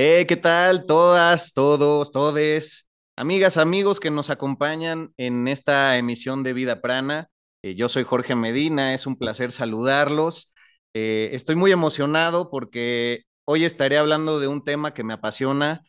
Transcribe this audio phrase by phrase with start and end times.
[0.00, 0.86] Eh, ¿qué tal?
[0.86, 7.30] Todas, todos, todes, amigas, amigos que nos acompañan en esta emisión de Vida Prana.
[7.64, 10.54] Eh, yo soy Jorge Medina, es un placer saludarlos.
[10.94, 15.82] Eh, estoy muy emocionado porque hoy estaré hablando de un tema que me apasiona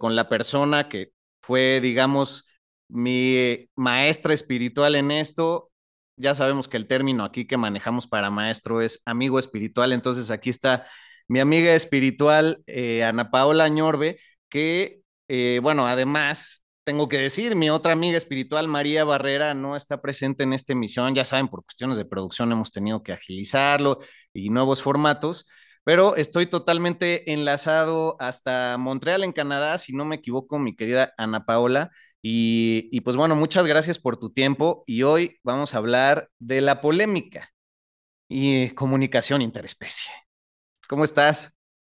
[0.00, 2.48] con la persona que fue, digamos,
[2.88, 5.70] mi maestra espiritual en esto.
[6.16, 10.50] Ya sabemos que el término aquí que manejamos para maestro es amigo espiritual, entonces aquí
[10.50, 10.86] está
[11.28, 12.62] mi amiga espiritual,
[13.04, 15.02] Ana Paola Ñorbe, que,
[15.62, 20.52] bueno, además tengo que decir, mi otra amiga espiritual, María Barrera, no está presente en
[20.52, 21.14] esta emisión.
[21.16, 23.98] Ya saben, por cuestiones de producción hemos tenido que agilizarlo
[24.32, 25.46] y nuevos formatos,
[25.84, 31.44] pero estoy totalmente enlazado hasta Montreal, en Canadá, si no me equivoco, mi querida Ana
[31.44, 31.90] Paola.
[32.22, 36.60] Y, y pues bueno, muchas gracias por tu tiempo y hoy vamos a hablar de
[36.60, 37.50] la polémica
[38.28, 40.10] y comunicación interespecie.
[40.88, 41.52] ¿Cómo estás?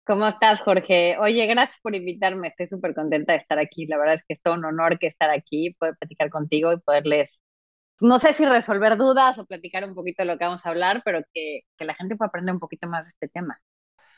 [0.05, 1.17] ¿Cómo estás, Jorge?
[1.19, 2.47] Oye, gracias por invitarme.
[2.47, 3.85] Estoy súper contenta de estar aquí.
[3.85, 6.79] La verdad es que es todo un honor que estar aquí, poder platicar contigo y
[6.79, 7.39] poderles,
[8.01, 11.01] no sé si resolver dudas o platicar un poquito de lo que vamos a hablar,
[11.05, 13.59] pero que, que la gente pueda aprender un poquito más de este tema.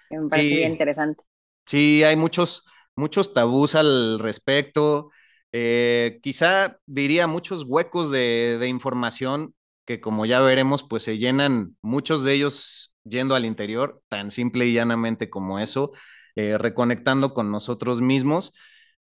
[0.10, 1.24] Que me parece Sí, bien interesante.
[1.68, 5.12] sí, hay muchos, muchos tabús al respecto.
[5.52, 9.56] Eh, quizá diría muchos huecos de, de información
[9.86, 14.66] que como ya veremos, pues se llenan muchos de ellos yendo al interior, tan simple
[14.68, 15.92] y llanamente como eso,
[16.36, 18.54] eh, reconectando con nosotros mismos.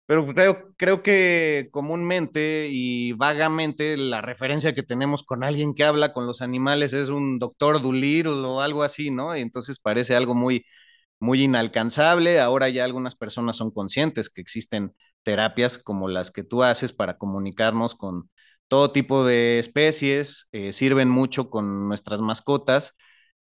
[0.06, 6.12] Pero creo, creo que comúnmente y vagamente la referencia que tenemos con alguien que habla
[6.14, 9.36] con los animales es un doctor Dolittle o algo así, ¿no?
[9.36, 10.64] Y entonces parece algo muy,
[11.20, 12.40] muy inalcanzable.
[12.40, 17.18] Ahora ya algunas personas son conscientes que existen terapias como las que tú haces para
[17.18, 18.30] comunicarnos con
[18.68, 22.94] todo tipo de especies, eh, sirven mucho con nuestras mascotas,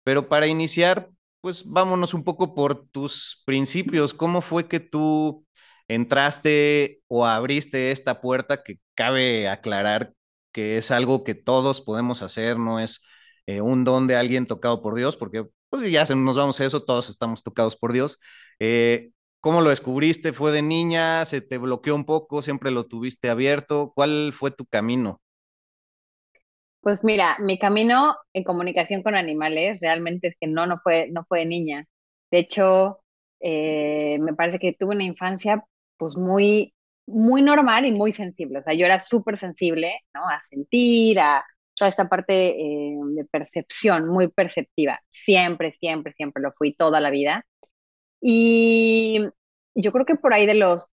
[0.05, 4.15] pero para iniciar, pues vámonos un poco por tus principios.
[4.15, 5.47] ¿Cómo fue que tú
[5.89, 10.12] entraste o abriste esta puerta que cabe aclarar
[10.53, 13.01] que es algo que todos podemos hacer, no es
[13.47, 16.85] eh, un don de alguien tocado por Dios, porque pues ya nos vamos a eso,
[16.85, 18.19] todos estamos tocados por Dios.
[18.61, 19.11] Eh,
[19.41, 20.33] ¿cómo lo descubriste?
[20.33, 21.25] ¿Fue de niña?
[21.25, 22.43] ¿Se te bloqueó un poco?
[22.43, 23.93] ¿Siempre lo tuviste abierto?
[23.95, 25.21] ¿Cuál fue tu camino?
[26.82, 31.25] Pues mira, mi camino en comunicación con animales realmente es que no, no fue, no
[31.25, 31.87] fue de niña.
[32.31, 33.00] De hecho,
[33.41, 35.65] eh, me parece que tuve una infancia
[35.97, 36.75] pues muy,
[37.06, 38.59] muy normal y muy sensible.
[38.59, 40.28] O sea, yo era súper sensible, ¿no?
[40.28, 41.44] A sentir, a
[41.76, 45.00] toda esta parte eh, de percepción, muy perceptiva.
[45.09, 47.47] Siempre, siempre, siempre lo fui toda la vida.
[48.20, 49.20] Y
[49.75, 50.88] yo creo que por ahí de los,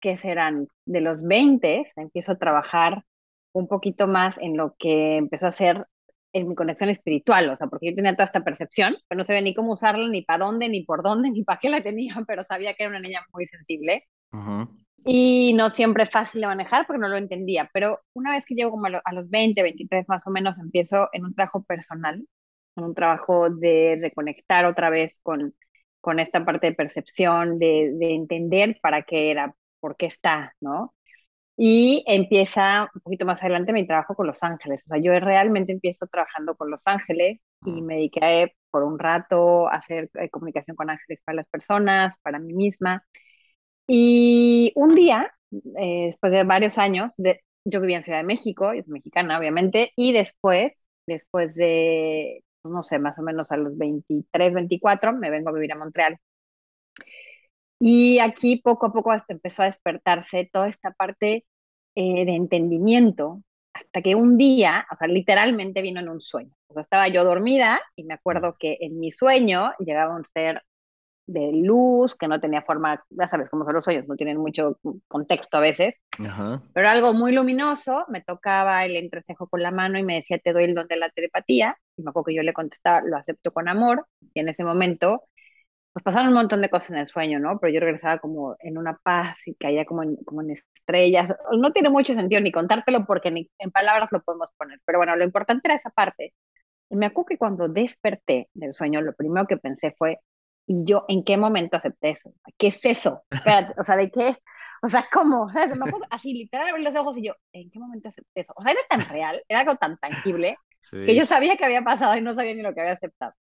[0.00, 0.68] ¿qué serán?
[0.86, 3.04] De los 20 empiezo a trabajar
[3.52, 5.86] un poquito más en lo que empezó a ser
[6.32, 9.42] en mi conexión espiritual, o sea, porque yo tenía toda esta percepción, pero no sabía
[9.42, 12.44] ni cómo usarla, ni para dónde, ni por dónde, ni para qué la tenía, pero
[12.44, 14.04] sabía que era una niña muy sensible
[15.04, 18.54] y no siempre es fácil de manejar porque no lo entendía, pero una vez que
[18.54, 21.62] llego como a, lo- a los 20, 23 más o menos, empiezo en un trabajo
[21.64, 22.26] personal,
[22.76, 25.54] en un trabajo de reconectar otra vez con,
[26.00, 30.94] con esta parte de percepción, de, de entender para qué era, por qué está, ¿no?
[31.62, 34.82] Y empieza un poquito más adelante mi trabajo con Los Ángeles.
[34.86, 39.68] O sea, yo realmente empiezo trabajando con Los Ángeles y me dediqué por un rato
[39.68, 43.04] a hacer eh, comunicación con ángeles para las personas, para mí misma.
[43.86, 48.72] Y un día, eh, después de varios años, de, yo vivía en Ciudad de México,
[48.72, 53.58] yo soy mexicana, obviamente, y después, después de, pues, no sé, más o menos a
[53.58, 56.18] los 23, 24, me vengo a vivir a Montreal.
[57.78, 61.44] Y aquí poco a poco hasta empezó a despertarse toda esta parte
[61.94, 63.42] eh, de entendimiento,
[63.72, 66.52] hasta que un día, o sea, literalmente vino en un sueño.
[66.68, 70.62] O sea, estaba yo dormida y me acuerdo que en mi sueño llegaba un ser
[71.26, 74.78] de luz que no tenía forma, ya sabes cómo son los sueños, no tienen mucho
[75.06, 76.60] contexto a veces, Ajá.
[76.74, 80.52] pero algo muy luminoso, me tocaba el entrecejo con la mano y me decía, te
[80.52, 83.52] doy el don de la telepatía, y me acuerdo que yo le contestaba, lo acepto
[83.52, 85.22] con amor, y en ese momento
[85.92, 87.58] pues pasaron un montón de cosas en el sueño, ¿no?
[87.58, 91.34] Pero yo regresaba como en una paz y caía como en, como en estrellas.
[91.58, 95.16] No tiene mucho sentido ni contártelo porque ni en palabras lo podemos poner, pero bueno,
[95.16, 96.32] lo importante era esa parte.
[96.90, 100.20] Y me acuerdo que cuando desperté del sueño, lo primero que pensé fue,
[100.66, 102.32] ¿y yo en qué momento acepté eso?
[102.56, 103.24] ¿Qué es eso?
[103.76, 104.36] o sea, ¿de qué?
[104.82, 105.48] O sea, ¿cómo?
[106.10, 108.52] así, literal, abrí los ojos y yo, ¿en qué momento acepté eso?
[108.56, 110.56] O sea, era tan real, era algo tan tangible,
[110.90, 113.34] que yo sabía que había pasado y no sabía ni lo que había aceptado.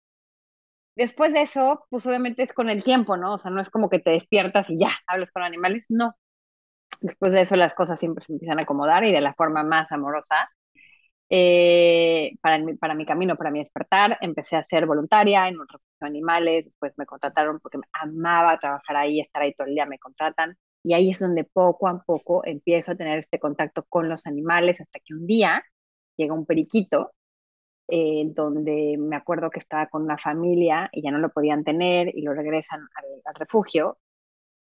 [0.96, 3.34] Después de eso, pues obviamente es con el tiempo, ¿no?
[3.34, 6.14] O sea, no es como que te despiertas y ya hablas con animales, no.
[7.00, 9.92] Después de eso las cosas siempre se empiezan a acomodar y de la forma más
[9.92, 10.50] amorosa.
[11.30, 15.68] Eh, para, mi, para mi camino, para mi despertar, empecé a ser voluntaria en un
[15.68, 19.74] refugio de animales, después me contrataron porque me amaba trabajar ahí, estar ahí todo el
[19.74, 20.56] día, me contratan.
[20.84, 24.80] Y ahí es donde poco a poco empiezo a tener este contacto con los animales
[24.80, 25.64] hasta que un día
[26.16, 27.12] llega un periquito
[27.88, 32.08] eh, donde me acuerdo que estaba con una familia y ya no lo podían tener
[32.16, 32.80] y lo regresan
[33.24, 33.98] al, refugio.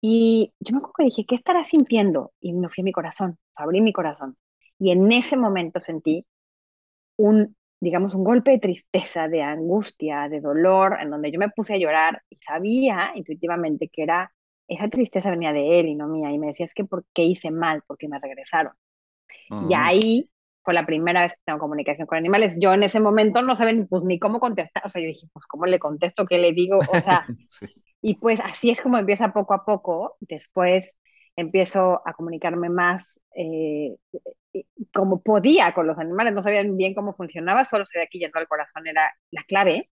[0.01, 2.33] Y yo me acuerdo que dije, ¿qué estará sintiendo?
[2.39, 4.37] Y me fui a mi corazón, abrí mi corazón.
[4.79, 6.25] Y en ese momento sentí
[7.17, 11.73] un, digamos, un golpe de tristeza, de angustia, de dolor, en donde yo me puse
[11.73, 14.31] a llorar y sabía intuitivamente que era,
[14.67, 16.31] esa tristeza venía de él y no mía.
[16.31, 17.83] Y me decía, es que ¿por qué hice mal?
[17.87, 18.73] Porque me regresaron.
[19.67, 20.29] Y ahí
[20.69, 22.53] fue la primera vez que tengo comunicación con animales.
[22.59, 25.47] Yo en ese momento no saben pues ni cómo contestar, o sea, yo dije, pues
[25.47, 27.25] cómo le contesto, qué le digo, o sea,
[28.03, 30.99] y pues así es como empieza poco a poco, después
[31.35, 33.95] empiezo a comunicarme más eh,
[34.93, 38.47] como podía con los animales, no sabían bien cómo funcionaba, solo sabía que yendo al
[38.47, 39.89] corazón era la clave.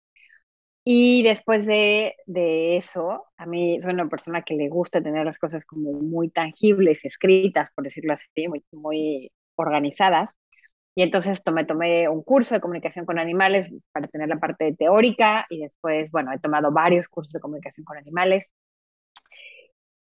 [0.84, 5.38] Y después de, de, eso, a mí soy una persona que le gusta tener las
[5.38, 10.30] cosas como muy tangibles, escritas, por decirlo así, muy, muy organizadas.
[10.94, 15.46] Y entonces tomé, tomé un curso de comunicación con animales para tener la parte teórica
[15.48, 18.50] y después, bueno, he tomado varios cursos de comunicación con animales.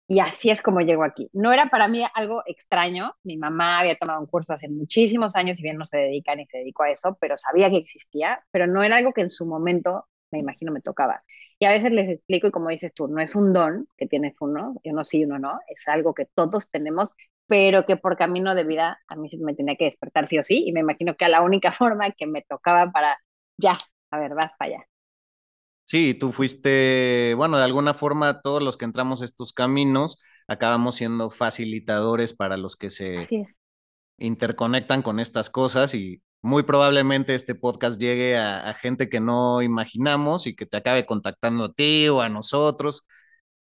[0.07, 1.29] Y así es como llego aquí.
[1.33, 3.15] No era para mí algo extraño.
[3.23, 6.45] Mi mamá había tomado un curso hace muchísimos años, y bien no se dedica ni
[6.45, 9.45] se dedicó a eso, pero sabía que existía, pero no era algo que en su
[9.47, 11.23] momento, me imagino, me tocaba.
[11.57, 14.35] Y a veces les explico, y como dices tú, no es un don que tienes
[14.41, 17.09] uno, yo no sí, uno no, es algo que todos tenemos
[17.47, 20.43] pero que por camino de vida a mí sí me tenía que despertar sí o
[20.43, 23.17] sí, y me imagino que a la única forma que me tocaba para,
[23.57, 23.77] ya,
[24.11, 24.85] a ver, vas para allá.
[25.85, 31.29] Sí, tú fuiste, bueno, de alguna forma todos los que entramos estos caminos acabamos siendo
[31.29, 33.27] facilitadores para los que se
[34.17, 39.61] interconectan con estas cosas y muy probablemente este podcast llegue a, a, gente que no
[39.61, 43.03] imaginamos y que te acabe contactando a ti o a nosotros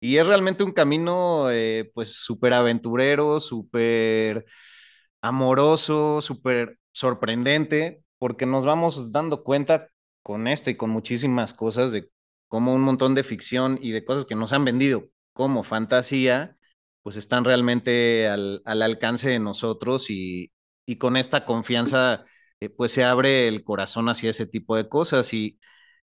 [0.04, 4.46] y es realmente un camino, eh, pues, súper aventurero, súper
[5.22, 9.88] amoroso, súper sorprendente, porque nos vamos dando cuenta
[10.22, 12.10] con esto y con muchísimas cosas de
[12.50, 16.58] cómo un montón de ficción y de cosas que nos han vendido como fantasía,
[17.02, 20.52] pues están realmente al, alcance de nosotros y,
[21.00, 22.26] con esta confianza,
[22.60, 25.34] eh, pues se abre el corazón hacia ese tipo de cosas.
[25.34, 25.60] Y,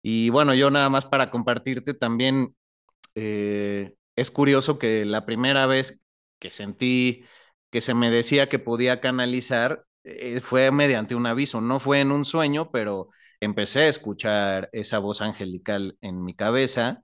[0.03, 2.55] y bueno, yo nada más para compartirte también
[3.15, 6.01] eh, es curioso que la primera vez
[6.39, 7.25] que sentí
[7.71, 12.11] que se me decía que podía canalizar eh, fue mediante un aviso, no fue en
[12.11, 13.09] un sueño, pero
[13.39, 17.03] empecé a escuchar esa voz angelical en mi cabeza.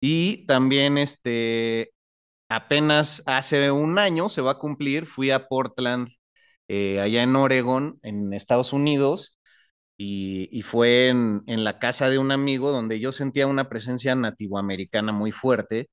[0.00, 1.92] Y también este
[2.48, 6.08] apenas hace un año se va a cumplir, fui a Portland,
[6.68, 9.38] eh, allá en Oregon, en Estados Unidos,
[10.02, 15.30] y, fue en, la casa de un amigo donde yo sentía una presencia nativoamericana muy
[15.32, 15.90] fuerte.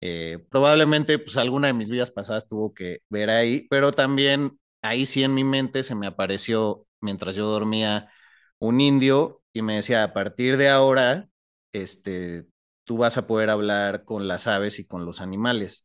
[0.00, 5.06] Eh, probablemente pues alguna de mis vidas pasadas tuvo que ver ahí, pero también ahí
[5.06, 8.08] sí en mi mente se me apareció mientras yo dormía
[8.60, 11.28] un indio y me decía, a partir de ahora,
[11.72, 12.46] este,
[12.84, 15.84] tú vas a poder hablar con las aves y con los animales.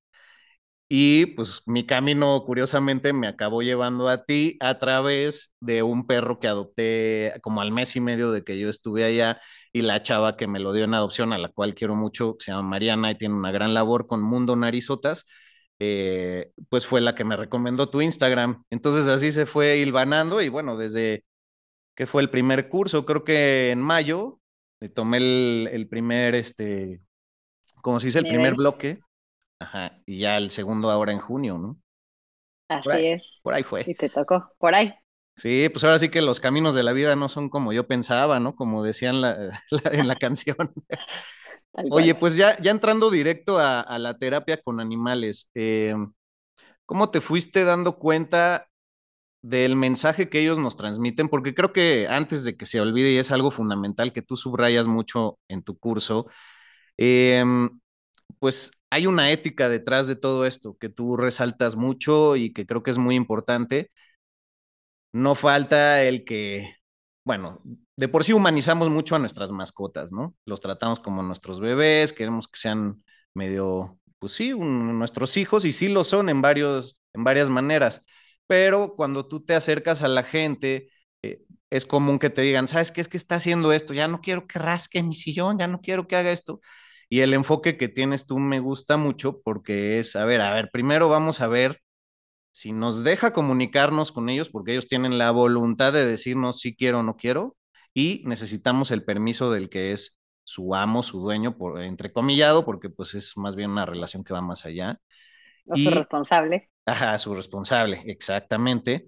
[0.90, 6.40] Y pues mi camino, curiosamente, me acabó llevando a ti a través de un perro
[6.40, 10.38] que adopté como al mes y medio de que yo estuve allá y la chava
[10.38, 13.16] que me lo dio en adopción, a la cual quiero mucho, se llama Mariana y
[13.16, 15.26] tiene una gran labor con Mundo Narizotas,
[15.80, 18.64] eh, pues fue la que me recomendó tu Instagram.
[18.70, 21.24] Entonces así se fue hilvanando y bueno, desde
[21.96, 24.40] que fue el primer curso, creo que en mayo,
[24.94, 27.02] tomé el, el primer, este,
[27.82, 29.00] como se dice, el primer bloque
[29.64, 31.78] Ajá, y ya el segundo ahora en junio, ¿no?
[32.68, 33.24] Así es.
[33.42, 33.84] Por ahí fue.
[33.88, 34.94] Y te tocó, por ahí.
[35.36, 38.40] Sí, pues ahora sí que los caminos de la vida no son como yo pensaba,
[38.40, 38.56] ¿no?
[38.56, 39.16] Como decían
[39.92, 40.74] en la canción.
[41.90, 46.14] Oye, pues ya, ya entrando directo a, la terapia con animales, em,
[46.86, 48.68] ¿cómo te fuiste dando cuenta
[49.42, 51.30] del mensaje que ellos nos transmiten?
[51.30, 54.88] Porque creo que antes de que se olvide, y es algo fundamental que tú subrayas
[54.88, 56.28] mucho en tu curso,
[56.98, 57.80] Em,
[58.40, 62.84] pues hay una ética detrás de todo esto que tú resaltas mucho y que creo
[62.84, 63.92] que es muy importante.
[65.12, 66.76] No falta el que,
[67.24, 67.62] bueno,
[67.96, 70.36] de por sí humanizamos mucho a nuestras mascotas, ¿no?
[70.46, 73.04] Los tratamos como nuestros bebés, queremos que sean
[73.36, 78.02] medio, pues sí, nuestros hijos y sí lo son en varios, en varias maneras.
[78.48, 80.90] Pero cuando tú te acercas a la gente,
[81.22, 83.94] eh, es común que te digan, ¿sabes qué es que está haciendo esto?
[83.94, 86.60] Ya no quiero que rasque mi sillón, ya no quiero que haga esto.
[87.14, 90.72] Y el enfoque que tienes tú me gusta mucho porque es, a ver, a ver,
[90.72, 91.80] primero vamos a ver
[92.50, 97.02] si nos deja comunicarnos con ellos porque ellos tienen la voluntad de decirnos si quiero
[97.02, 97.56] o no quiero
[97.94, 103.14] y necesitamos el permiso del que es su amo, su dueño, por, entrecomillado, porque pues
[103.14, 105.00] es más bien una relación que va más allá.
[105.68, 106.72] O su responsable.
[106.88, 109.08] Ajá, su responsable, exactamente.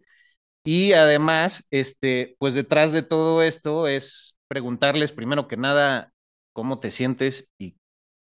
[0.63, 6.13] Y además, este, pues detrás de todo esto es preguntarles primero que nada
[6.53, 7.79] cómo te sientes y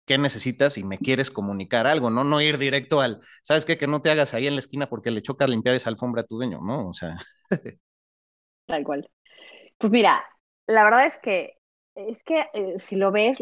[0.10, 2.24] qué necesitas y me quieres comunicar algo, ¿no?
[2.24, 3.78] No ir directo al, ¿sabes qué?
[3.78, 6.26] Que no te hagas ahí en la esquina porque le choca limpiar esa alfombra a
[6.26, 6.90] tu dueño, ¿no?
[6.90, 7.16] O sea.
[8.66, 9.08] Tal cual.
[9.78, 10.24] Pues mira,
[10.66, 11.60] la verdad es que,
[11.94, 13.38] es que eh, si lo ves,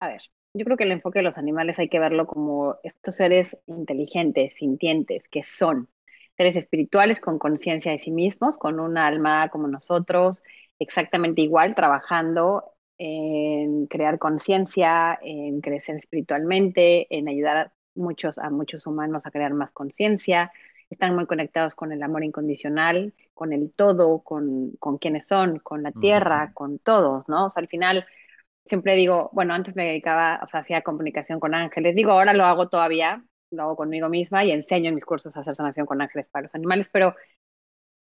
[0.00, 0.22] a ver,
[0.54, 4.56] yo creo que el enfoque de los animales hay que verlo como estos seres inteligentes,
[4.56, 5.88] sintientes, que son
[6.36, 10.42] seres espirituales con conciencia de sí mismos, con un alma como nosotros,
[10.80, 18.86] exactamente igual, trabajando en crear conciencia, en crecer espiritualmente, en ayudar a muchos, a muchos
[18.86, 20.52] humanos a crear más conciencia.
[20.90, 25.82] Están muy conectados con el amor incondicional, con el todo, con, con quienes son, con
[25.82, 27.46] la tierra, con todos, ¿no?
[27.46, 28.06] O sea, al final
[28.66, 31.94] siempre digo, bueno, antes me dedicaba, o sea, hacía comunicación con ángeles.
[31.94, 35.40] Digo, ahora lo hago todavía, lo hago conmigo misma y enseño en mis cursos a
[35.40, 37.14] hacer sanación con ángeles para los animales, pero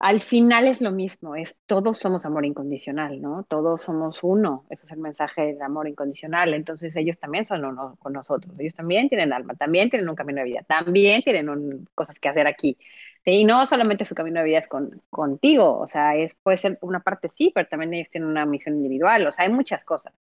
[0.04, 3.46] al final es lo mismo, es todos somos amor incondicional, ¿no?
[3.46, 7.96] Todos somos uno, ese es el mensaje de amor incondicional, entonces ellos también son uno
[8.00, 12.20] con nosotros, ellos también tienen alma, también tienen un camino de vida, también tienen cosas
[12.20, 12.78] que hacer aquí.
[13.24, 16.78] Y no solamente su camino de vida es con, contigo, o sea, es, puede ser
[16.82, 20.14] una parte sí, pero también ellos tienen una misión individual, o sea, hay muchas cosas.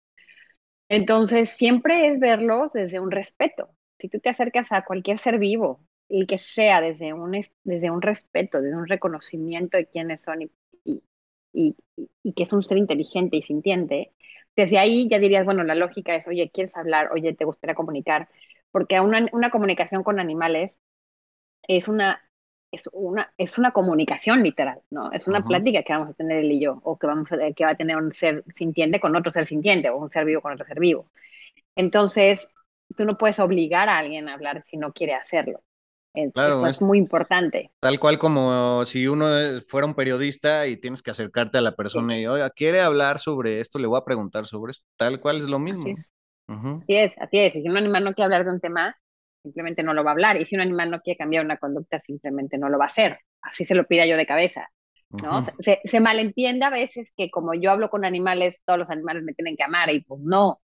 [0.87, 3.69] Entonces, siempre es verlos desde un respeto.
[3.99, 5.81] Si tú te acercas a cualquier ser vivo,
[6.15, 7.31] y que sea desde un,
[7.63, 10.51] desde un respeto, desde un reconocimiento de quiénes son y,
[11.51, 11.75] y,
[12.21, 14.11] y, que es un ser inteligente y sintiente,
[14.55, 17.09] desde ahí ya dirías, bueno, la lógica es, oye, ¿quieres hablar?
[17.13, 18.29] Oye, ¿te gustaría comunicar?
[18.71, 20.77] Porque una, una comunicación con animales
[21.67, 22.21] es una,
[22.71, 25.11] es, una, es una comunicación literal, ¿no?
[25.11, 27.65] Es una plática que vamos a tener él y yo, o que, vamos a, que
[27.65, 30.53] va a tener un ser sintiente con otro ser sintiente, o un ser vivo con
[30.53, 31.09] otro ser vivo.
[31.75, 32.49] Entonces,
[32.97, 35.63] tú no puedes obligar a alguien a hablar si no quiere hacerlo.
[36.33, 37.71] Claro, es, muy importante.
[37.79, 39.25] Tal cual como si uno
[39.67, 43.59] fuera un periodista y tienes que acercarte a la persona y, oiga, quiere hablar sobre
[43.59, 44.85] esto, le voy a preguntar sobre esto.
[44.97, 45.85] Tal cual es lo mismo.
[46.47, 47.55] Así es, así es.
[47.55, 48.95] Y si un animal no quiere hablar de un tema,
[49.41, 50.39] simplemente no lo va a hablar.
[50.39, 53.19] Y si un animal no quiere cambiar una conducta, simplemente no lo va a hacer.
[53.41, 54.69] Así se lo pida yo de cabeza.
[55.09, 55.41] ¿no?
[55.59, 59.33] se, se malentiende a veces que como yo hablo con animales, todos los animales me
[59.33, 60.59] tienen que amar y pues no.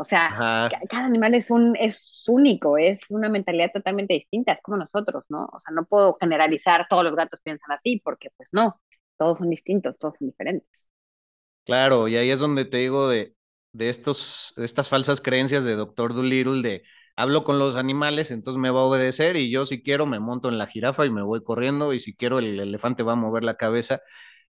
[0.00, 4.78] O sea, cada animal es, un, es único, es una mentalidad totalmente distinta, es como
[4.78, 5.44] nosotros, ¿no?
[5.52, 8.80] O sea, no puedo generalizar, todos los gatos piensan así, porque pues no,
[9.18, 10.88] todos son distintos, todos son diferentes.
[11.66, 13.34] Claro, y ahí es donde te digo de,
[13.72, 16.82] de, estos, estas falsas creencias de Doctor Dolittle de
[17.14, 20.48] hablo con los animales, entonces me va a obedecer y yo si quiero me monto
[20.48, 23.44] en la jirafa y me voy corriendo y si quiero el elefante va a mover
[23.44, 24.00] la cabeza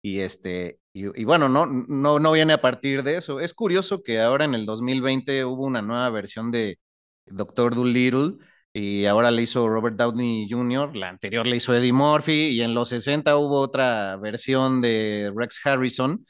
[0.02, 3.40] y este, y, bueno, no, no, no viene a partir de eso.
[3.40, 6.80] Es curioso que ahora en el 2020 hubo una nueva versión de
[7.26, 8.38] Doctor Dolittle
[8.74, 12.74] y ahora le hizo Robert Downey Jr., la anterior le hizo Eddie Murphy y en
[12.74, 16.26] los 60 hubo otra versión de Rex Harrison,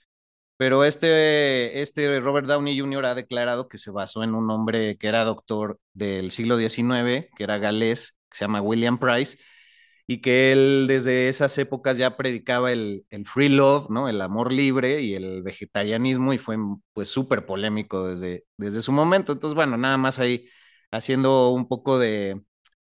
[0.57, 3.05] pero este, este Robert Downey Jr.
[3.05, 7.43] ha declarado que se basó en un hombre que era doctor del siglo XIX, que
[7.43, 9.37] era galés, que se llama William Price,
[10.09, 14.09] y que él desde esas épocas ya predicaba el, free love, ¿no?
[14.09, 16.57] El amor libre y el vegetarianismo y fue
[16.93, 19.33] pues súper polémico desde, desde su momento.
[19.33, 20.49] Entonces, bueno, nada más ahí
[20.91, 22.41] haciendo un poco de,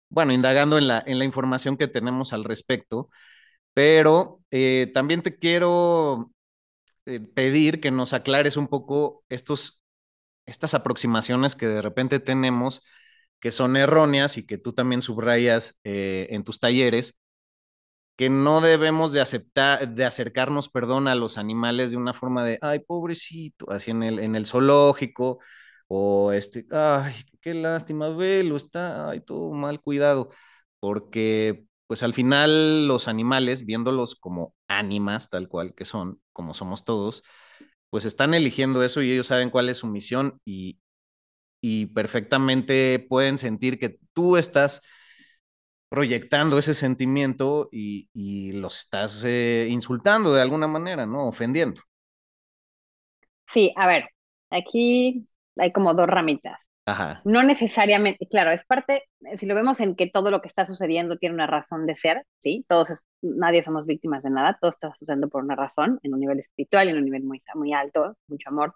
[0.09, 3.11] bueno, indagando en la, en la información que tenemos al respecto,
[3.75, 6.33] pero eh, también te quiero
[7.07, 9.83] eh, pedir que nos aclares un poco estos,
[10.47, 12.83] estas aproximaciones que de repente tenemos
[13.41, 17.19] que son erróneas y que tú también subrayas eh, en tus talleres,
[18.17, 22.59] que no debemos de aceptar, de acercarnos, perdón, a los animales de una forma de,
[22.61, 25.39] ay, pobrecito, así en el, en el zoológico,
[25.89, 30.31] o este, ay, qué lástima, velo, está, ay, todo mal cuidado,
[30.81, 36.85] porque pues al final los animales, viéndolos como ánimas, tal cual que son, como somos
[36.85, 37.23] todos,
[37.91, 40.79] pues están eligiendo eso y ellos saben cuál es su misión y,
[41.61, 44.83] y perfectamente pueden sentir que tú estás
[45.91, 51.27] proyectando ese sentimiento y, los estás eh, insultando de alguna manera, ¿no?
[51.27, 51.83] Ofendiendo.
[53.47, 54.09] Sí, a ver,
[54.51, 55.27] aquí
[55.57, 56.59] hay como dos ramitas.
[56.87, 57.21] Ajá.
[57.25, 59.05] No necesariamente, claro, es parte,
[59.37, 62.25] si lo vemos en que todo lo que está sucediendo tiene una razón de ser,
[62.39, 62.65] ¿sí?
[62.69, 66.39] Todos, nadie somos víctimas de nada, todo está sucediendo por una razón, en un nivel
[66.39, 68.75] espiritual, en un nivel muy, muy alto, mucho amor.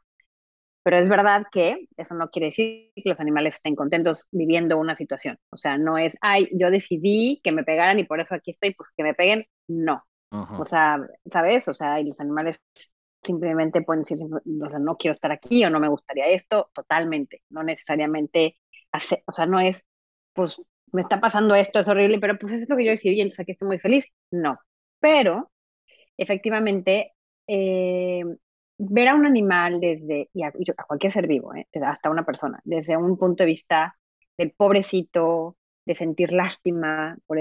[0.85, 4.95] Pero es verdad que eso no quiere decir que los animales estén contentos viviendo una
[4.95, 5.38] situación.
[5.50, 8.75] O sea, no es, ay, yo decidí que me pegaran y por eso aquí estoy,
[8.75, 9.47] pues que me peguen.
[9.67, 10.05] No.
[10.31, 10.99] O sea,
[11.33, 11.69] ¿sabes?
[11.69, 12.61] O sea, y los animales
[13.23, 17.43] simplemente pueden decir, o sea, no quiero estar aquí o no me gustaría esto, totalmente.
[17.50, 18.59] No necesariamente,
[18.93, 19.85] hace, o sea, no es,
[20.35, 20.61] pues
[20.93, 23.53] me está pasando esto, es horrible, pero pues es lo que yo decidí, entonces aquí
[23.53, 24.07] estoy muy feliz.
[24.31, 24.59] No.
[25.00, 25.50] Pero,
[26.17, 27.14] efectivamente,
[27.47, 28.25] eh,
[28.78, 30.52] ver a un animal desde, y a,
[30.87, 31.66] cualquier ser vivo, ¿eh?
[31.85, 33.97] hasta una persona, desde un punto de vista
[34.37, 37.38] del pobrecito, de sentir lástima por,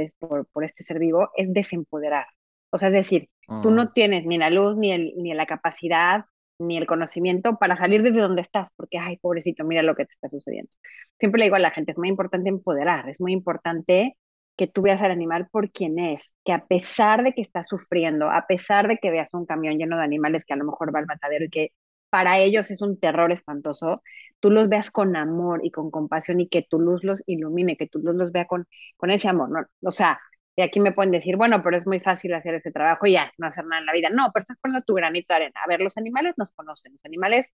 [0.52, 2.28] por, este ser vivo, es desempoderar.
[2.72, 3.30] O sea, es decir,
[3.62, 3.94] tú no mm.
[3.94, 6.25] tienes ni la luz, ni, el, ni la capacidad,
[6.60, 10.13] ni el conocimiento para salir desde donde estás, porque, ay, pobrecito, mira lo que te
[10.13, 10.72] está sucediendo.
[11.20, 14.18] Siempre le digo a la gente, es muy importante empoderar, es muy importante
[14.58, 18.30] que tú veas al animal por quien es, que a pesar de que está sufriendo,
[18.30, 21.00] a pesar de que veas un camión lleno de animales que a lo mejor va
[21.00, 21.70] al matadero y que
[22.10, 24.04] para ellos es un terror espantoso,
[24.40, 27.88] tú los veas con amor y con compasión y que tu luz los ilumine, que
[27.88, 28.68] tu luz los vea con,
[28.98, 29.66] con ese amor, ¿no?
[29.90, 30.20] O sea,
[30.56, 33.32] y aquí me pueden decir, bueno, pero es muy fácil hacer ese trabajo y ya,
[33.38, 34.10] no hacer nada en la vida.
[34.12, 35.60] No, pero estás poniendo tu granito de arena.
[35.64, 37.48] A ver, los animales nos conocen, los animales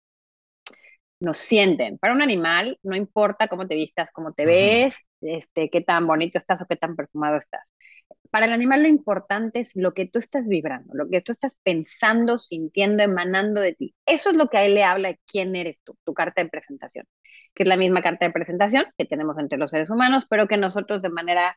[1.20, 1.98] nos sienten.
[1.98, 6.38] Para un animal, no importa cómo te vistas, cómo te ves, este, qué tan bonito
[6.38, 7.62] estás o qué tan perfumado estás.
[8.30, 11.56] Para el animal lo importante es lo que tú estás vibrando, lo que tú estás
[11.62, 13.94] pensando, sintiendo, emanando de ti.
[14.04, 16.50] Eso es lo que a él le habla de quién eres tú, tu carta de
[16.50, 17.06] presentación,
[17.54, 20.56] que es la misma carta de presentación que tenemos entre los seres humanos, pero que
[20.56, 21.56] nosotros de manera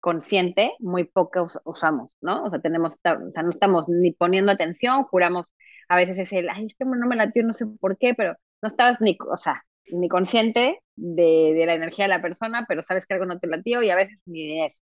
[0.00, 2.44] consciente muy poco usamos, ¿no?
[2.44, 2.98] O sea, tenemos, o
[3.32, 5.46] sea, no estamos ni poniendo atención, juramos,
[5.88, 8.68] a veces es el, ay, este no me latió, no sé por qué, pero no
[8.68, 13.06] estabas ni, o sea, ni consciente de, de, la energía de la persona, pero sabes
[13.06, 14.78] que algo no te latió y a veces ni eso.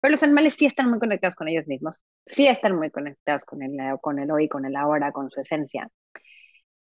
[0.00, 3.62] Pero los animales sí están muy conectados con ellos mismos, sí están muy conectados con
[3.62, 5.88] el, con el hoy, con el ahora, con su esencia.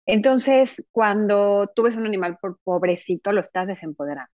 [0.05, 4.31] Entonces, cuando tú ves un animal por pobrecito, lo estás desempoderando.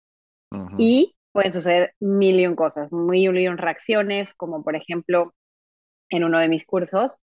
[0.78, 5.36] Y pueden suceder mil y un cosas, mil y un reacciones, como por ejemplo,
[6.10, 7.16] en uno de mis cursos,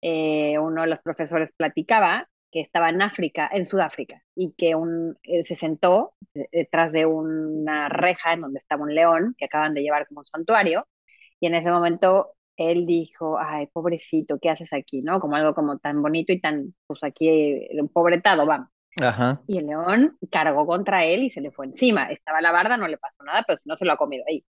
[0.00, 5.16] eh, uno de los profesores platicaba que estaba en África, en Sudáfrica, y que un,
[5.22, 6.14] eh, se sentó
[6.52, 10.26] detrás de una reja en donde estaba un león que acaban de llevar como un
[10.26, 10.86] santuario,
[11.40, 15.00] y en ese momento él dijo, ay, pobrecito, ¿qué haces aquí?
[15.00, 15.20] ¿No?
[15.20, 18.68] Como algo como tan bonito y tan, pues aquí, eh, pobretado, vamos.
[19.00, 19.40] Ajá.
[19.46, 22.10] Y el león cargó contra él y se le fue encima.
[22.10, 24.44] Estaba la barda, no le pasó nada, pero si no se lo ha comido ahí.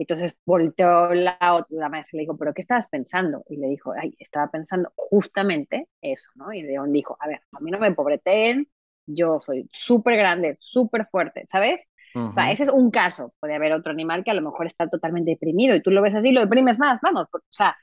[0.00, 3.44] Entonces volteó la, la maestra y le dijo, ¿pero qué estabas pensando?
[3.48, 6.52] Y le dijo, ay, estaba pensando justamente eso, ¿no?
[6.52, 8.66] Y León dijo, a ver, a mí no me empobreten,
[9.06, 11.86] yo soy súper grande, súper fuerte, ¿sabes?
[12.14, 13.34] O sea, ese es un caso.
[13.38, 16.14] Puede haber otro animal que a lo mejor está totalmente deprimido y tú lo ves
[16.14, 17.76] así, lo deprimes más, vamos, o sea,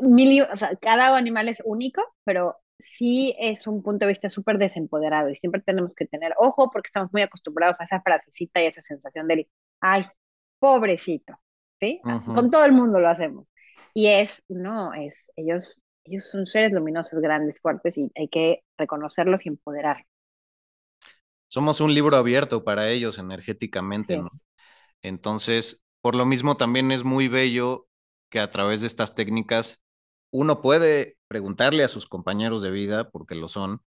[0.00, 4.58] mil, o sea, cada animal es único, pero sí es un punto de vista súper
[4.58, 8.66] desempoderado y siempre tenemos que tener ojo porque estamos muy acostumbrados a esa frasecita y
[8.66, 9.48] a esa sensación de,
[9.80, 10.06] ay,
[10.62, 11.34] pobrecito,
[11.80, 12.00] ¿sí?
[12.24, 13.48] Con todo el mundo lo hacemos.
[13.92, 19.44] Y es, no, es, ellos, ellos son seres luminosos, grandes, fuertes y hay que reconocerlos
[19.44, 20.06] y empoderarlos.
[21.48, 24.28] Somos un libro abierto para ellos energéticamente, ¿no?
[25.02, 27.88] Entonces, por lo mismo también es muy bello
[28.30, 29.82] que a través de estas técnicas
[30.30, 33.82] uno puede preguntarle a sus compañeros de vida, porque lo son,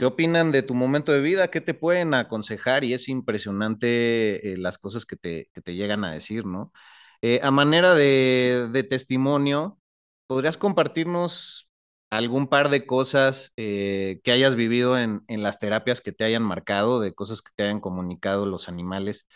[0.00, 1.50] ¿qué opinan de tu momento de vida?
[1.50, 2.84] ¿Qué te pueden aconsejar?
[2.84, 6.72] Y es impresionante eh, las cosas que te, que te, llegan a decir, ¿no?
[7.20, 9.78] Eh, a manera de, de, testimonio,
[10.26, 11.68] ¿podrías compartirnos
[12.08, 16.44] algún par de cosas eh, que hayas vivido en, en las terapias que te hayan
[16.44, 19.26] marcado, de cosas que te hayan comunicado los animales?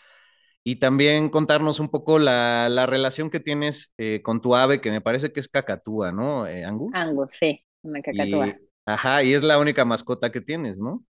[0.67, 4.99] y también contarnos un poco la, la relación que tienes con tu ave, que me
[4.99, 6.91] parece que es cacatúa, ¿no, Angus?
[6.95, 8.57] Angus, sí, una cacatúa.
[8.85, 11.03] Ajá, y es la única mascota que tienes, ¿no?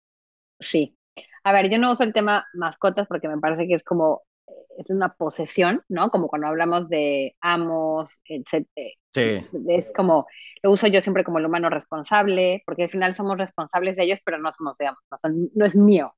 [0.60, 0.98] Sí.
[1.44, 4.52] A ver, yo no uso el tema mascotas porque me parece que es como, eh,
[4.80, 6.10] es una posesión, ¿no?
[6.10, 8.68] Como cuando hablamos de amos, etc.
[9.14, 9.46] Sí.
[9.70, 10.26] Es como,
[10.64, 14.20] lo uso yo siempre como el humano responsable, porque al final somos responsables de ellos,
[14.26, 16.16] pero no somos, digamos, no, no es mío.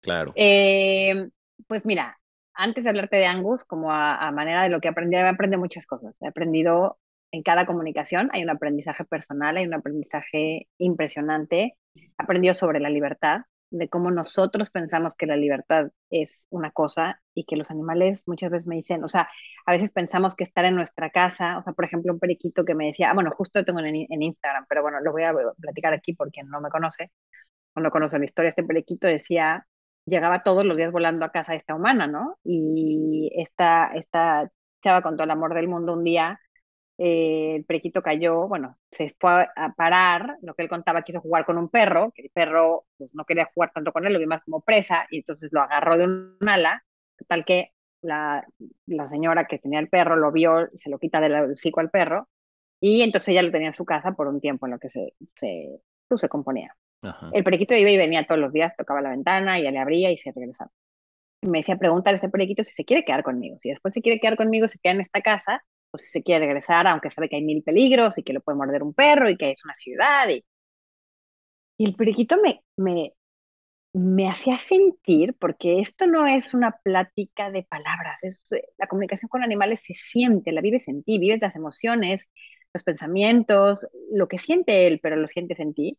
[0.00, 0.32] Claro.
[1.66, 2.18] pues mira,
[2.58, 5.86] antes de hablarte de Angus, como a, manera de lo que aprendí, he aprendido muchas
[5.86, 6.14] cosas.
[6.20, 6.98] He aprendido
[7.32, 11.76] en cada comunicación, hay un aprendizaje personal, hay un aprendizaje impresionante.
[11.94, 17.20] He aprendido sobre la libertad, de cómo nosotros pensamos que la libertad es una cosa
[17.34, 19.28] y que los animales muchas veces me dicen, o sea,
[19.66, 22.74] a veces pensamos que estar en nuestra casa, o sea, por ejemplo, un periquito que
[22.74, 25.92] me decía, ah, bueno, justo tengo en, en Instagram, pero bueno, lo voy a platicar
[25.92, 27.10] aquí porque no me conoce,
[27.74, 29.66] o no conoce la historia, este periquito decía,
[30.06, 32.38] llegaba todos los días volando a casa esta humana, ¿no?
[32.44, 34.50] Y esta, esta
[34.82, 36.40] chava con todo el amor del mundo un día
[36.98, 41.46] eh, el periquito cayó, bueno, se fue a, parar, lo que él contaba, quiso jugar
[41.46, 44.26] con un perro, que el perro pues, no quería jugar tanto con él, lo vio
[44.26, 46.84] más como presa, y entonces lo agarró de un ala,
[47.28, 47.70] tal que
[48.02, 48.44] la,
[48.86, 52.28] la, señora que tenía el perro lo vio, se lo quita del hocico al perro,
[52.80, 55.14] y entonces ella lo tenía en su casa por un tiempo en lo que se,
[55.36, 56.76] se, pues, se componía.
[57.32, 60.10] El periquito iba y venía todos los días, tocaba la ventana, y ella le abría
[60.10, 60.72] y se regresaba.
[61.42, 63.56] me decía, pregúntale a este periquito si se quiere quedar conmigo.
[63.58, 66.46] Si después se quiere quedar conmigo, se queda en esta casa, o si se quiere
[66.46, 69.36] regresar, aunque sabe que hay mil peligros y que lo puede morder un perro y
[69.36, 70.28] que es una ciudad.
[70.28, 70.44] Y,
[71.76, 73.12] y el periquito me, me,
[73.94, 78.42] me hacía sentir, porque esto no es una plática de palabras, es,
[78.78, 82.30] la comunicación con animales se siente, la vives en ti, vives las emociones,
[82.74, 85.98] los pensamientos, lo que siente él, pero lo sientes en ti.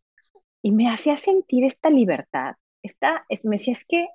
[0.63, 2.55] Y me hacía sentir esta libertad.
[2.83, 4.07] Esta, es, me decía, es que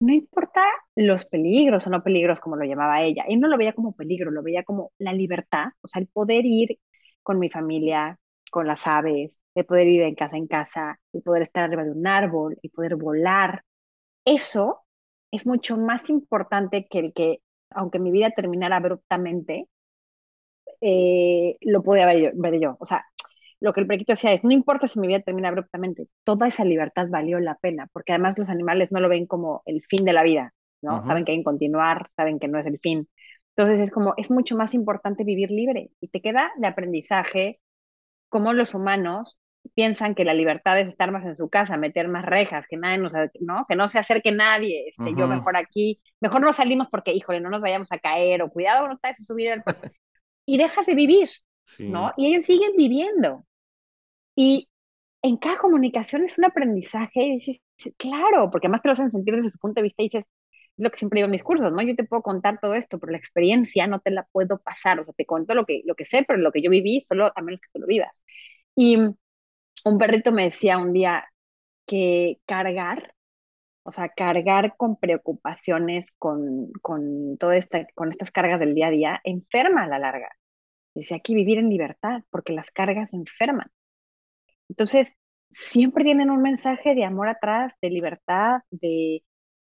[0.00, 0.62] no importa
[0.96, 4.30] los peligros o no peligros, como lo llamaba ella, él no lo veía como peligro,
[4.30, 6.78] lo veía como la libertad, o sea, el poder ir
[7.22, 8.18] con mi familia,
[8.50, 11.92] con las aves, el poder ir de casa en casa, el poder estar arriba de
[11.92, 13.62] un árbol, el poder volar.
[14.24, 14.82] Eso
[15.32, 19.68] es mucho más importante que el que, aunque mi vida terminara abruptamente,
[20.80, 22.76] eh, lo podía yo, ver yo.
[22.80, 23.04] O sea,
[23.60, 26.64] lo que el periquito decía es, no importa si mi vida termina abruptamente, toda esa
[26.64, 30.12] libertad valió la pena, porque además los animales no lo ven como el fin de
[30.14, 31.04] la vida, ¿no?
[31.04, 33.08] Saben que hay que continuar, saben que no es el fin.
[33.54, 37.60] Entonces es como, es mucho más importante vivir libre y te queda de aprendizaje
[38.30, 39.38] cómo los humanos
[39.74, 42.96] piensan que la libertad es estar más en su casa, meter más rejas, que nadie
[42.96, 43.66] nos, ¿no?
[43.68, 47.50] Que no se acerque nadie, este, yo mejor aquí, mejor no salimos porque, híjole, no
[47.50, 49.64] nos vayamos a caer, o cuidado, no te a subir al...
[50.46, 51.28] y dejas de vivir,
[51.80, 52.12] ¿no?
[52.16, 53.44] Y ellos siguen viviendo.
[54.42, 54.70] Y
[55.22, 57.60] en cada comunicación es un aprendizaje y dices,
[57.98, 60.82] claro, porque además te lo hacen sentir desde su punto de vista y dices, es
[60.82, 61.82] lo que siempre digo en mis cursos, ¿no?
[61.82, 65.04] Yo te puedo contar todo esto, pero la experiencia no te la puedo pasar, o
[65.04, 67.42] sea, te cuento lo que, lo que sé, pero lo que yo viví, solo a
[67.42, 68.22] menos que tú lo vivas.
[68.74, 71.26] Y un perrito me decía un día
[71.86, 73.14] que cargar,
[73.82, 78.90] o sea, cargar con preocupaciones, con, con, toda esta, con estas cargas del día a
[78.90, 80.30] día, enferma a la larga.
[80.94, 83.70] Dice, aquí vivir en libertad, porque las cargas enferman.
[84.70, 85.10] Entonces,
[85.52, 89.24] siempre tienen un mensaje de amor atrás, de libertad, de,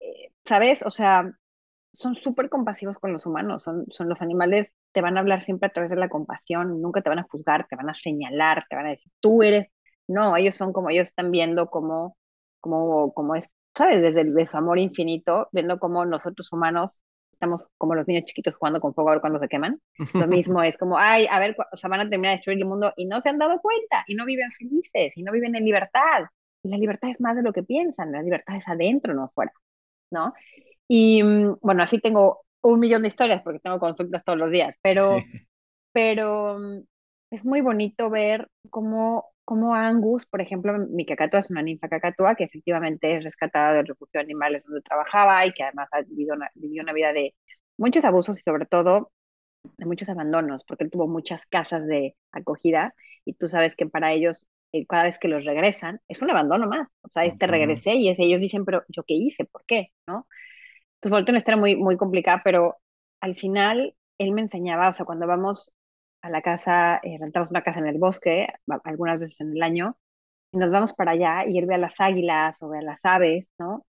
[0.00, 0.82] eh, ¿sabes?
[0.84, 1.32] O sea,
[1.94, 5.68] son súper compasivos con los humanos, son, son los animales, te van a hablar siempre
[5.68, 8.76] a través de la compasión, nunca te van a juzgar, te van a señalar, te
[8.76, 9.68] van a decir, tú eres,
[10.08, 12.16] no, ellos son como, ellos están viendo como,
[12.60, 14.00] como, como es, ¿sabes?
[14.02, 17.02] Desde de su amor infinito, viendo como nosotros humanos
[17.40, 19.80] estamos como los niños chiquitos jugando con fuego a ver cuando se queman.
[20.12, 22.66] Lo mismo es como, ay, a ver, o sea, van a terminar de destruir el
[22.66, 25.64] mundo y no se han dado cuenta y no viven felices y no viven en
[25.64, 26.26] libertad.
[26.62, 29.52] Y la libertad es más de lo que piensan, la libertad es adentro, no afuera,
[30.12, 30.34] ¿no?
[30.86, 34.76] Y mm, bueno, así tengo un millón de historias porque tengo consultas todos los días,
[34.82, 35.16] pero,
[35.92, 36.82] pero mm,
[37.32, 42.36] es muy bonito ver cómo como Angus, por ejemplo, mi cacatúa es una ninfa cacatúa
[42.36, 46.36] que efectivamente es rescatada del refugio de animales donde trabajaba y que además ha vivido
[46.36, 47.34] una, vivió una vida de
[47.76, 49.10] muchos abusos y sobre todo
[49.76, 54.12] de muchos abandonos, porque él tuvo muchas casas de acogida y tú sabes que para
[54.12, 57.94] ellos eh, cada vez que los regresan es un abandono más, o sea, este regresé
[57.94, 59.88] y es, ellos dicen, pero yo qué hice, ¿por qué?
[60.06, 60.28] ¿No?
[60.94, 62.76] Entonces, volvió una historia muy, muy complicada, pero
[63.20, 65.72] al final él me enseñaba, o sea, cuando vamos
[66.22, 68.48] a la casa, eh, rentamos una casa en el bosque,
[68.84, 69.96] algunas veces en el año,
[70.52, 73.04] y nos vamos para allá y él ve a las águilas o ve a las
[73.04, 73.86] aves, ¿no?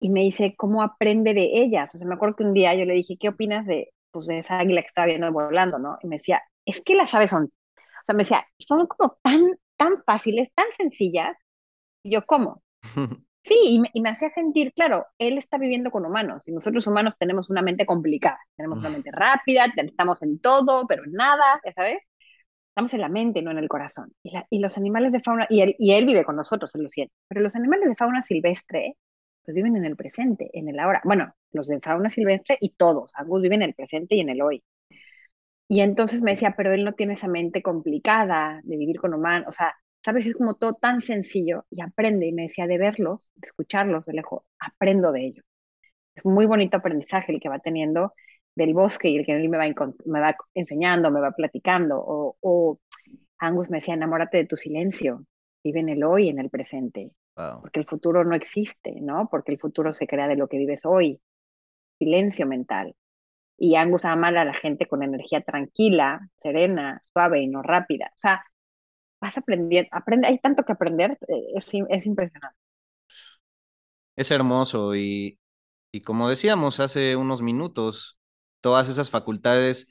[0.00, 1.94] Y me dice, ¿cómo aprende de ellas?
[1.94, 4.38] O sea, me acuerdo que un día yo le dije, ¿qué opinas de, pues, de
[4.40, 5.98] esa águila que estaba viendo volando, ¿no?
[6.02, 9.58] Y me decía, es que las aves son, o sea, me decía, son como tan,
[9.76, 11.36] tan fáciles, tan sencillas.
[12.02, 12.62] Y yo, ¿cómo?
[13.42, 17.48] Sí, y me, hacía sentir, claro, él está viviendo con humanos y nosotros humanos tenemos
[17.48, 21.98] una mente complicada, tenemos una mente rápida, estamos en todo, pero en nada, ya sabes.
[22.70, 24.12] Estamos en la mente, no en el corazón.
[24.22, 27.14] Y, los animales de fauna, y él, y él vive con nosotros, él lo siente,
[27.28, 28.96] pero los animales de fauna silvestre,
[29.44, 31.00] pues viven en el presente, en el ahora.
[31.04, 34.42] Bueno, los de fauna silvestre y todos, ambos viven en el presente y en el
[34.42, 34.62] hoy.
[35.68, 39.48] Y entonces me decía, pero él no tiene esa mente complicada de vivir con humanos,
[39.48, 40.26] o sea, ¿sabes?
[40.26, 42.26] Es como todo tan sencillo y aprende.
[42.26, 45.44] Y me decía, de verlos, de escucharlos de lejos, aprendo de ellos.
[46.14, 48.14] Es muy bonito aprendizaje el que va teniendo
[48.54, 49.66] del bosque y el que él me va,
[50.06, 51.98] me va enseñando, me va platicando.
[52.00, 52.80] O, o
[53.38, 55.24] Angus me decía, enamórate de tu silencio,
[55.64, 57.12] vive en el hoy, en el presente.
[57.60, 59.28] porque el futuro no existe, ¿no?
[59.30, 61.20] Porque el futuro se crea de lo que vives hoy,
[61.98, 62.94] silencio mental.
[63.58, 68.10] Y Angus ama a la gente con energía tranquila, serena, suave y no rápida.
[68.14, 68.44] O sea,
[69.20, 72.56] vas aprendiendo, aprende, hay tanto que aprender, eh, es, es impresionante.
[74.16, 75.38] Es hermoso y,
[75.92, 78.18] y como decíamos hace unos minutos,
[78.60, 79.86] todas esas facultades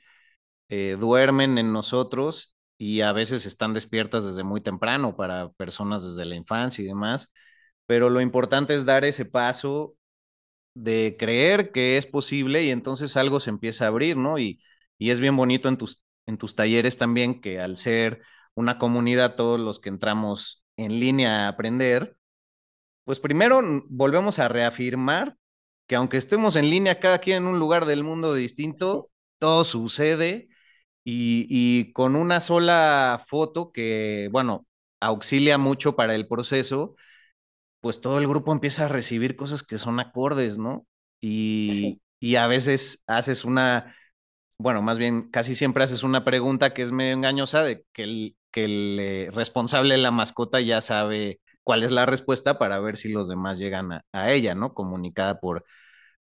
[0.69, 6.25] eh, duermen en nosotros y a veces están despiertas desde muy temprano para personas desde
[6.25, 7.31] la infancia y demás,
[7.87, 9.95] pero lo importante es dar ese paso
[10.73, 14.37] de creer que es posible y entonces algo se empieza a abrir, ¿no?
[14.39, 14.61] Y,
[14.97, 18.21] y es bien bonito en tus, en tus talleres también que al ser
[18.57, 22.17] una comunidad, todos los que entramos en línea a aprender,
[23.05, 25.37] pues primero volvemos a reafirmar
[25.87, 30.49] que aunque estemos en línea, cada quien en un lugar del mundo distinto, todo sucede
[31.03, 34.65] y, con una sola foto que, bueno,
[34.99, 36.95] auxilia mucho para el proceso,
[37.81, 40.87] pues todo el grupo empieza a recibir cosas que son acordes, ¿no?
[41.21, 43.95] Y, y a veces haces una,
[44.57, 48.37] bueno, más bien casi siempre haces una pregunta que es medio engañosa de que el,
[48.57, 52.97] que el eh, responsable de la mascota ya sabe cuál es la respuesta para ver
[52.97, 54.73] si los demás llegan a, a ella, ¿no?
[54.73, 55.63] Comunicada por,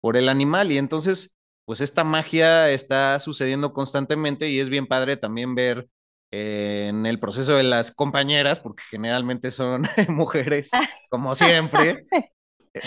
[0.01, 0.73] por el animal.
[0.73, 5.89] Y entonces pues esta magia está sucediendo constantemente y es bien padre también ver
[6.31, 10.71] eh, en el proceso de las compañeras, porque generalmente son mujeres,
[11.11, 12.07] como siempre,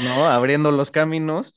[0.03, 0.27] ¿no?
[0.27, 1.55] Abriendo los caminos,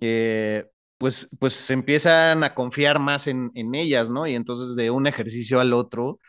[0.00, 0.66] eh,
[0.98, 4.26] pues, pues se empiezan a confiar más en, en, ellas, ¿no?
[4.26, 6.20] Y entonces de un ejercicio al otro,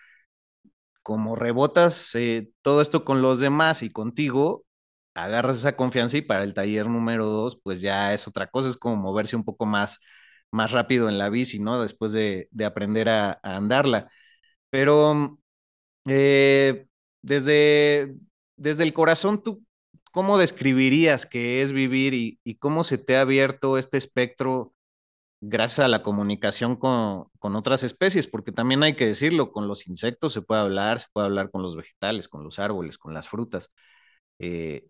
[1.04, 4.66] como rebotas eh, todo esto con los demás y contigo,
[5.14, 8.78] agarras esa confianza y para el taller número dos, pues ya es otra cosa, es
[8.78, 10.00] como moverse un poco más,
[10.52, 11.82] más rápido en la bici, ¿no?
[11.82, 14.10] Después de, aprender a, andarla.
[14.70, 15.40] Pero
[16.08, 16.88] eh,
[17.22, 18.16] desde,
[18.58, 19.64] desde el corazón, ¿tú
[20.12, 24.74] cómo describirías que es vivir y, cómo se te ha abierto este espectro
[25.41, 28.27] gracias a la comunicación con, otras especies?
[28.27, 31.62] Porque también hay que decirlo, con los insectos se puede hablar, se puede hablar con
[31.63, 33.71] los vegetales, con los árboles, con las frutas.
[34.39, 34.88] Eh,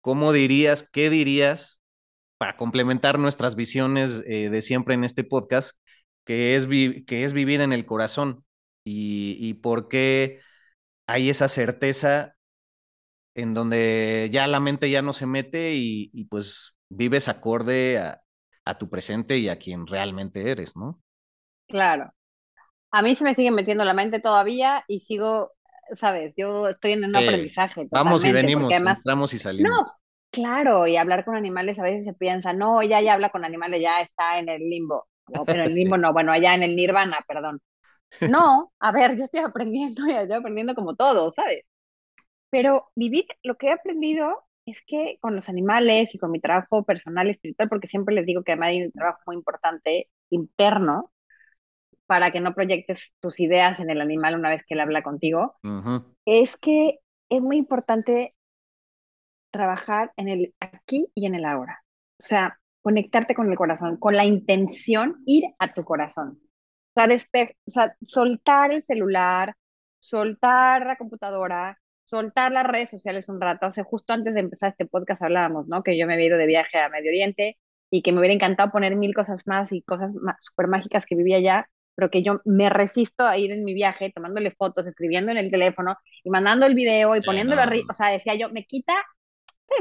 [0.00, 1.80] ¿cómo dirías, qué dirías
[2.38, 5.76] para complementar nuestras visiones eh, de siempre en este podcast,
[6.24, 8.44] que es, que es vivir en el corazón
[8.84, 10.40] y, por qué
[11.06, 12.36] hay esa certeza
[13.34, 18.19] en donde ya la mente ya no se mete y, pues vives acorde a,
[18.78, 21.00] tu presente y a quien realmente eres, ¿no?
[21.68, 22.12] Claro.
[22.90, 25.52] A mí se me sigue metiendo la mente todavía y sigo,
[25.94, 27.88] sabes, yo estoy en un aprendizaje.
[27.90, 29.70] Vamos y venimos, entramos y salimos.
[29.70, 29.92] No,
[30.32, 33.82] Claro, y hablar con animales a veces se piensa, no, ya ya habla con animales,
[33.82, 35.08] ya está en el limbo.
[35.44, 37.60] pero el limbo no, bueno, allá en el nirvana, perdón.
[38.24, 41.64] No, a ver, yo estoy aprendiendo y estoy aprendiendo como todo, ¿sabes?
[42.50, 46.84] Pero vivir, lo que he aprendido es que con los animales y con mi trabajo
[46.84, 51.12] personal y espiritual, porque siempre les digo que además hay un trabajo muy importante interno
[52.06, 55.56] para que no proyectes tus ideas en el animal una vez que él habla contigo,
[56.24, 58.34] es que es muy importante
[59.52, 61.84] trabajar en el aquí y en el ahora.
[62.18, 66.40] O sea, conectarte con el corazón, con la intención, ir a tu corazón.
[66.96, 69.54] O sea, soltar el celular,
[70.00, 71.78] soltar la computadora,
[72.10, 73.68] soltar las redes sociales un rato.
[73.68, 75.82] O sea, justo antes de empezar este podcast hablábamos, ¿no?
[75.82, 77.56] Que yo me había ido de viaje a Medio Oriente
[77.90, 81.36] y que me hubiera encantado poner mil cosas más y cosas súper mágicas que vivía
[81.36, 85.38] allá, pero que yo me resisto a ir en mi viaje tomándole fotos, escribiendo en
[85.38, 87.86] el teléfono y mandando el video y poniéndolo arriba.
[87.90, 88.94] O sea, decía yo, me quita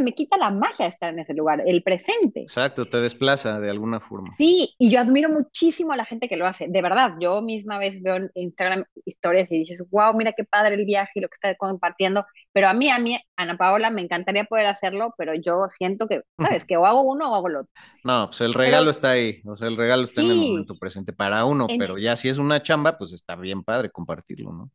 [0.02, 2.42] me quita la magia estar en ese lugar, el presente.
[2.42, 4.36] Exacto, te desplaza de alguna forma.
[4.38, 7.78] Sí, y yo admiro muchísimo a la gente que lo hace, de verdad, yo misma
[7.78, 11.28] vez veo en Instagram historias y dices, wow, mira qué padre el viaje y lo
[11.28, 15.34] que está compartiendo, pero a mí, a mí, Ana Paola, me encantaría poder hacerlo, pero
[15.34, 16.66] yo siento que, ¿sabes?
[16.66, 17.72] Que o hago uno o hago lo otro.
[18.04, 21.14] No, pues el regalo está ahí, o sea, el regalo está en el momento presente
[21.14, 24.72] para uno, pero ya si es una chamba, pues está bien padre compartirlo, ¿no?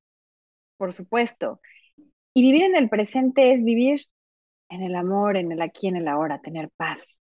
[0.76, 1.60] Por supuesto.
[2.34, 4.00] Y vivir en el presente es vivir
[4.68, 7.18] en el amor, en el aquí, en el ahora, tener paz,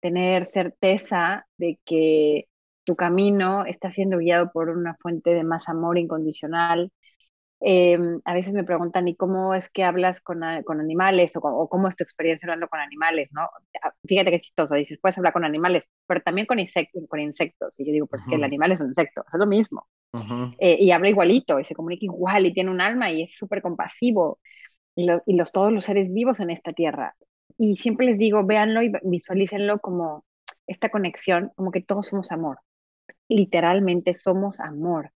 [0.00, 2.46] tener certeza de que
[2.84, 6.92] tu camino está siendo guiado por una fuente de más amor incondicional.
[7.60, 11.88] Em, a veces me preguntan, ¿y cómo es que hablas con, con animales o, cómo
[11.88, 13.30] es tu experiencia hablando con animales?
[13.32, 13.48] ¿no?
[13.82, 17.74] Ah, fíjate qué chistoso, dices, puedes hablar con animales, pero también con, insectos, con insectos.
[17.78, 19.86] Y yo digo, pues que el animal es un insecto, es lo mismo.
[20.58, 23.62] Eh, y habla igualito, y se comunica igual, y tiene un alma, y es súper
[23.62, 24.38] compasivo
[24.96, 27.16] y, los, todos los seres vivos en esta tierra.
[27.58, 30.24] Y siempre les digo, véanlo y visualícenlo como
[30.66, 32.58] esta conexión, como que todos somos amor.
[33.28, 35.12] Literalmente somos amor.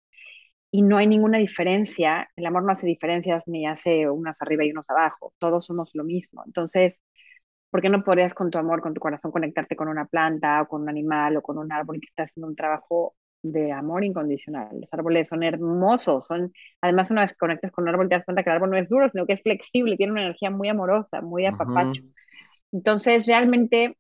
[0.72, 2.30] y no hay ninguna diferencia.
[2.36, 5.34] El amor no hace diferencias ni hace unos arriba y unos abajo.
[5.40, 6.44] Todos somos lo mismo.
[6.46, 7.00] Entonces,
[7.70, 10.68] ¿por qué no podrías con tu amor, con tu corazón, conectarte con una planta o
[10.68, 13.16] con un animal o con un árbol que está haciendo un trabajo
[13.52, 14.70] de amor incondicional?
[14.80, 18.44] Los árboles son hermosos, son, además una vez conectas con un árbol te das cuenta
[18.44, 21.22] que el árbol no es duro, sino que es flexible, tiene una energía muy amorosa,
[21.22, 22.02] muy apapacho.
[22.72, 23.98] Entonces, realmente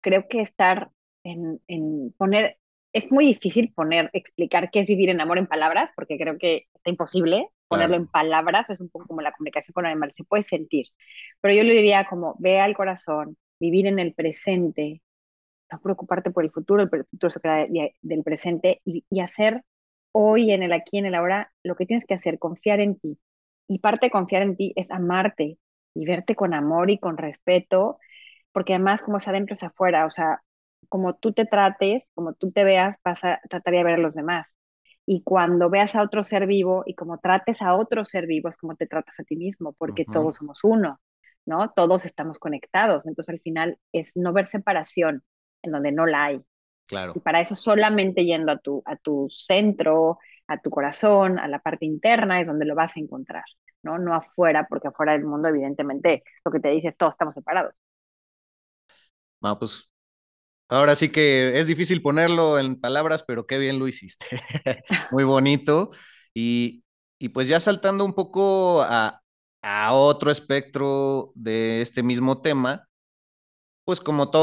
[0.00, 0.90] creo que estar
[1.24, 2.58] en, en poner
[2.96, 6.66] es muy difícil poner, explicar qué es vivir en amor en palabras, porque creo que
[6.72, 10.44] está imposible ponerlo en palabras, es un poco como la comunicación con animales, se puede
[10.44, 10.86] sentir.
[11.42, 15.02] Pero yo le diría como, ve al corazón, vivir en el presente,
[15.70, 17.66] no preocuparte por el futuro, el futuro se queda
[18.02, 19.62] del presente y, y hacer
[20.12, 23.18] hoy, en el aquí, en el ahora, lo que tienes que hacer, confiar en ti.
[23.68, 25.58] Y parte de confiar en ti es amarte
[25.94, 27.98] y verte con amor y con respeto,
[28.52, 30.42] porque además como es adentro es afuera, o sea,
[30.88, 34.14] como tú te trates, como tú te veas, vas a tratar de ver a los
[34.14, 34.48] demás.
[35.06, 38.74] Y cuando veas a otro ser vivo y como trates a otros ser vivos, como
[38.76, 41.00] te tratas a ti mismo, porque todos somos uno,
[41.44, 41.72] ¿no?
[41.76, 43.06] Todos estamos conectados.
[43.06, 45.22] Entonces al final es no ver separación
[45.66, 46.42] en donde no la hay.
[46.86, 47.12] Claro.
[47.16, 51.58] Y para eso solamente yendo a tu, a tu centro, a tu corazón, a la
[51.58, 53.44] parte interna, es donde lo vas a encontrar,
[53.82, 53.98] ¿no?
[53.98, 57.74] No afuera, porque afuera del mundo, evidentemente, lo que te dice es todos estamos separados.
[59.40, 59.90] No, pues
[60.68, 64.26] Ahora sí que es difícil ponerlo en palabras, pero qué bien lo hiciste.
[65.12, 65.92] Muy bonito.
[66.34, 66.82] Y,
[67.20, 69.22] y, pues ya saltando un poco a,
[69.62, 72.88] a otro espectro de este mismo tema,
[73.84, 74.42] pues como todo.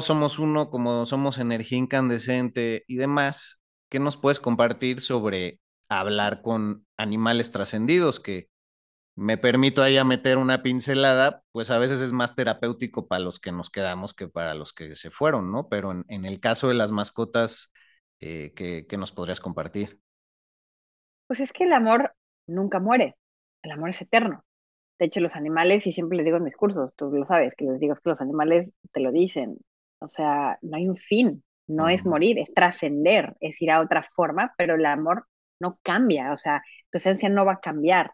[0.00, 3.60] Somos uno, como somos energía incandescente y demás.
[3.88, 8.48] ¿Qué nos puedes compartir sobre hablar con animales trascendidos, que
[9.14, 13.38] me permito ahí a meter una pincelada, pues a veces es más terapéutico para los
[13.40, 15.68] que nos quedamos que para los que se fueron, ¿no?
[15.68, 17.70] Pero en, el caso de las mascotas,
[18.20, 20.00] eh, ¿qué, nos podrías compartir?
[21.26, 22.14] Pues es que el amor
[22.46, 23.16] nunca muere,
[23.62, 24.44] el amor es eterno.
[24.98, 27.64] De hecho, los animales, y siempre les digo en mis cursos, tú lo sabes, que
[27.64, 29.58] les digo que los animales te lo dicen,
[30.04, 34.02] o sea, no hay un fin, no es morir, es trascender, es ir a otra
[34.02, 35.26] forma, pero el amor
[35.60, 38.12] no cambia, o sea, tu esencia no va a cambiar.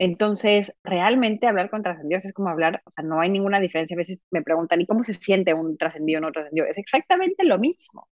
[0.00, 3.94] Entonces, realmente hablar con trascendidos es como hablar, o sea, no hay ninguna diferencia.
[3.94, 6.66] A veces me preguntan, ¿y cómo se siente un trascendido o no trascendido?
[6.66, 8.08] Es exactamente lo mismo.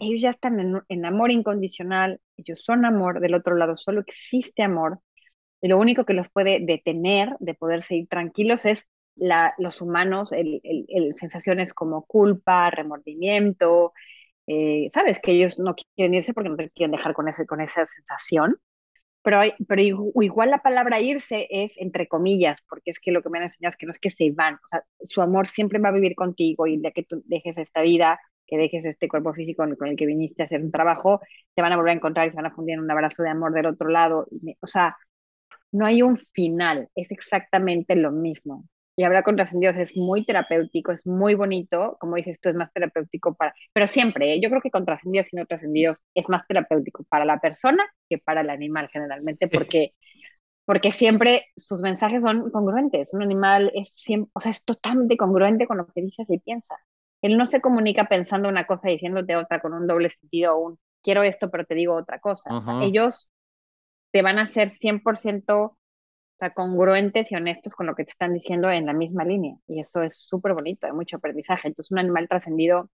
[0.00, 5.00] Ellos ya están en, amor incondicional, ellos son amor, del otro lado solo existe amor.
[5.60, 10.32] Y lo único que los puede detener de poder seguir tranquilos es la, los humanos,
[10.32, 13.92] el, el, sensaciones como culpa, remordimiento,
[14.46, 17.60] eh, sabes que ellos no quieren irse porque no te quieren dejar con, ese, con
[17.60, 18.56] esa sensación,
[19.22, 23.38] pero, pero igual la palabra irse es entre comillas, porque es que lo que me
[23.38, 25.88] han enseñado es que no es que se van, o sea, su amor siempre va
[25.90, 29.64] a vivir contigo y de que tú dejes esta vida, que dejes este cuerpo físico
[29.78, 31.20] con el que viniste a hacer un trabajo,
[31.54, 33.30] te van a volver a encontrar y se van a fundir en un abrazo de
[33.30, 34.28] amor del otro lado.
[34.60, 34.96] o sea,
[35.72, 38.64] no hay un final, es exactamente lo mismo
[38.96, 42.72] y hablar con trascendidos es muy terapéutico, es muy bonito, como dices tú, es más
[42.72, 44.40] terapéutico para, pero siempre, ¿eh?
[44.40, 48.18] yo creo que con trascendidos y no trascendidos es más terapéutico para la persona que
[48.18, 49.92] para el animal generalmente, porque,
[50.64, 55.66] porque siempre sus mensajes son congruentes, un animal es siempre, o sea, es totalmente congruente
[55.66, 56.76] con lo que dices y piensa.
[57.20, 60.68] Él no se comunica pensando una cosa y diciéndote otra con un doble sentido o
[60.68, 62.50] un quiero esto pero te digo otra cosa.
[62.82, 63.28] Ellos
[64.12, 65.76] te van a hacer 100%
[66.36, 69.56] o sea, congruentes y honestos con lo que te están diciendo en la misma línea.
[69.66, 71.68] Y eso es súper bonito, hay mucho aprendizaje.
[71.68, 72.90] Entonces, un animal trascendido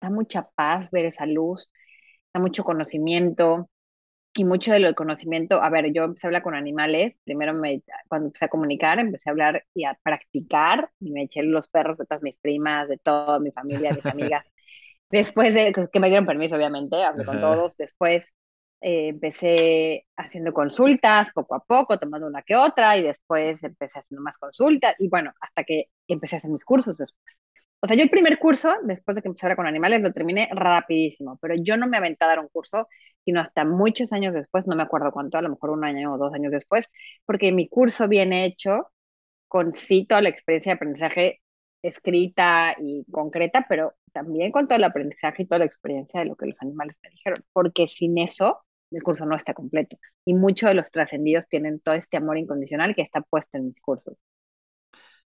[0.00, 1.70] da mucha paz ver esa luz,
[2.34, 3.68] da mucho conocimiento.
[4.34, 7.82] Y mucho de lo conocimiento, a ver, yo empecé a hablar con animales, primero me,
[8.08, 11.98] cuando empecé a comunicar, empecé a hablar y a practicar, y me eché los perros
[11.98, 14.46] de todas mis primas, de toda mi familia, mis amigas.
[15.10, 17.76] Después de que me dieron permiso, obviamente, hablé con todos.
[17.76, 18.32] Después
[18.82, 24.22] eh, empecé haciendo consultas poco a poco, tomando una que otra, y después empecé haciendo
[24.22, 27.36] más consultas, y bueno, hasta que empecé a hacer mis cursos después.
[27.80, 31.38] O sea, yo el primer curso, después de que empecé con animales, lo terminé rapidísimo,
[31.40, 32.88] pero yo no me aventé a dar un curso,
[33.24, 36.18] sino hasta muchos años después, no me acuerdo cuánto, a lo mejor un año o
[36.18, 36.88] dos años después,
[37.26, 38.88] porque mi curso viene hecho
[39.48, 41.40] con sí toda la experiencia de aprendizaje
[41.82, 46.36] escrita y concreta, pero también con todo el aprendizaje y toda la experiencia de lo
[46.36, 48.60] que los animales me dijeron, porque sin eso
[48.94, 49.98] el curso no está completo.
[50.24, 53.80] Y muchos de los trascendidos tienen todo este amor incondicional que está puesto en mis
[53.80, 54.16] cursos.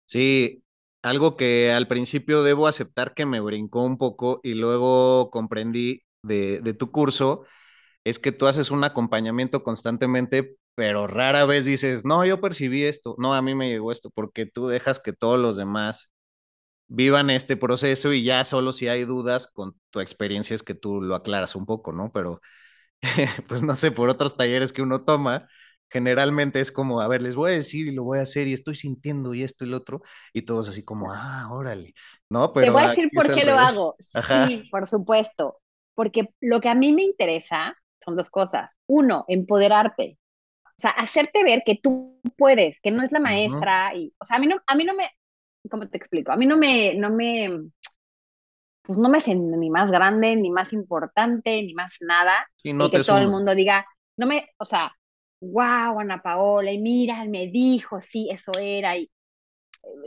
[0.05, 0.65] Sí,
[1.03, 6.61] algo que al principio debo aceptar que me brincó un poco y luego comprendí de,
[6.61, 7.45] de tu curso,
[8.05, 13.17] es que tú haces un acompañamiento constantemente, pero rara vez dices, no, yo percibí esto,
[13.19, 16.11] no, a mí me llegó esto, porque tú dejas que todos los demás
[16.89, 21.01] vivan este proceso y ya solo si hay dudas con tu experiencia es que tú
[21.03, 22.13] lo aclaras un poco, ¿no?
[22.13, 22.41] Pero,
[23.49, 25.49] pues no sé, por otros talleres que uno toma,
[25.90, 28.53] generalmente es como, a ver, les voy a decir y lo voy a hacer y
[28.53, 31.94] estoy sintiendo y esto y lo otro, y todos así como, ah, órale,
[32.28, 32.53] ¿no?
[32.53, 33.97] Pero Te voy a decir por qué lo hago.
[34.47, 35.59] Sí, por supuesto,
[35.94, 38.70] porque lo que a mí me interesa son dos cosas.
[38.86, 40.18] Uno, empoderarte.
[40.64, 44.36] O sea, hacerte ver que tú puedes, que no es la maestra y, o sea,
[44.36, 45.11] a mí no, a mí no me,
[45.70, 46.32] ¿cómo te explico?
[46.32, 47.70] A mí no me, no me,
[48.87, 52.49] pues no me siento ni más grande, ni más importante, ni más nada.
[52.62, 53.84] y que todo el mundo diga,
[54.16, 54.93] no me, o sea,
[55.41, 58.97] wow, Ana Paola, y mira, me dijo, sí, eso era.
[58.97, 59.11] Y,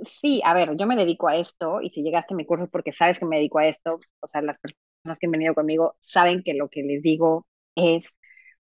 [0.06, 2.70] sí, a ver, yo me dedico a esto, y si llegaste a mi curso es
[2.70, 5.96] porque sabes que me dedico a esto, o sea, las personas que han venido conmigo
[6.00, 8.16] saben que lo que les digo es,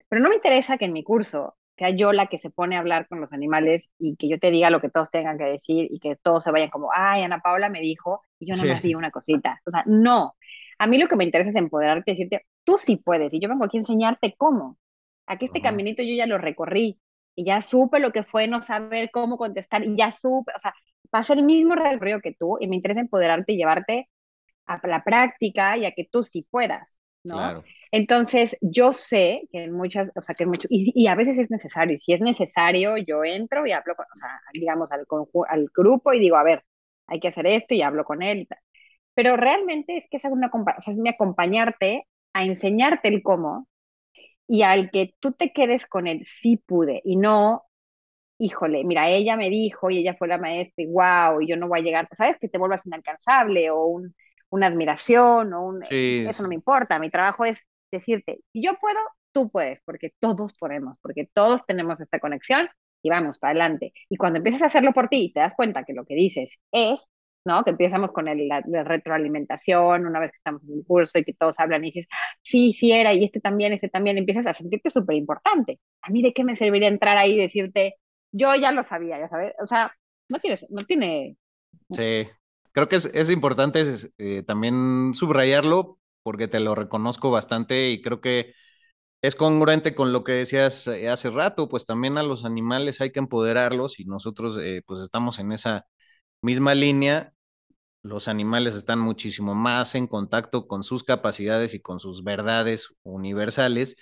[0.08, 2.78] pero no me interesa que en mi curso sea yo la que se pone a
[2.78, 5.88] hablar con los animales y que yo te diga lo que todos tengan que decir
[5.90, 8.94] y que todos se vayan como, ay, Ana Paula me dijo y yo más di
[8.94, 9.60] una cosita.
[9.66, 10.36] O sea, no.
[10.78, 13.48] A mí lo que me interesa es empoderarte y decirte, tú sí puedes y yo
[13.48, 14.78] vengo aquí a enseñarte cómo.
[15.26, 17.00] Aquí este caminito yo ya lo recorrí
[17.34, 20.74] y ya supe lo que fue no saber cómo contestar y ya supe, o sea,
[21.22, 24.08] ser el mismo recorrido que tú y me interesa empoderarte y llevarte
[24.66, 27.36] a la práctica y a que tú sí puedas, ¿no?
[27.36, 27.64] Claro.
[27.92, 31.94] Entonces, yo sé que en muchas, o sea, que mucho, y, a veces es necesario,
[31.94, 35.06] y si es necesario, yo entro y hablo con, o sea, digamos, al,
[35.48, 36.64] al grupo y digo, a ver,
[37.06, 38.48] hay que hacer esto y hablo con él.
[39.14, 43.68] Pero realmente es que es, una, o sea, es mi acompañarte a enseñarte el cómo
[44.46, 47.64] y al que tú te quedes con él, sí pude, y no,
[48.38, 51.68] híjole, mira, ella me dijo y ella fue la maestra y wow, y yo no
[51.68, 54.14] voy a llegar, pues sabes que te vuelvas inalcanzable o un,
[54.50, 55.82] una admiración o un...
[56.28, 57.58] eso no me importa, mi trabajo es
[57.90, 58.98] decirte, si yo puedo,
[59.32, 62.68] tú puedes, porque todos podemos, porque todos tenemos esta conexión
[63.06, 63.92] y vamos para adelante.
[64.08, 66.98] Y cuando empiezas a hacerlo por ti te das cuenta que lo que dices es,
[67.44, 67.62] ¿no?
[67.62, 71.32] Que empezamos con el, la, retroalimentación, una vez que estamos en el curso y que
[71.34, 72.08] todos hablan y dices,
[72.42, 75.78] sí, sí era, y este también, este también, empiezas a sentirte súper importante.
[76.02, 77.94] A mí de qué me serviría entrar ahí y decirte,
[78.32, 79.92] yo ya lo sabía, ya sabes, o sea,
[80.28, 81.36] no tiene, no tiene...
[81.90, 82.26] Sí,
[82.72, 83.84] creo que es, es importante
[84.18, 88.52] eh, también subrayarlo porque te lo reconozco bastante y creo que
[89.22, 93.12] es congruente con lo que decías eh, hace rato, pues también a los animales hay
[93.12, 95.86] que empoderarlos y nosotros eh, pues estamos en esa
[96.42, 97.32] misma línea.
[98.02, 103.96] Los animales están muchísimo más en contacto con sus capacidades y con sus verdades universales.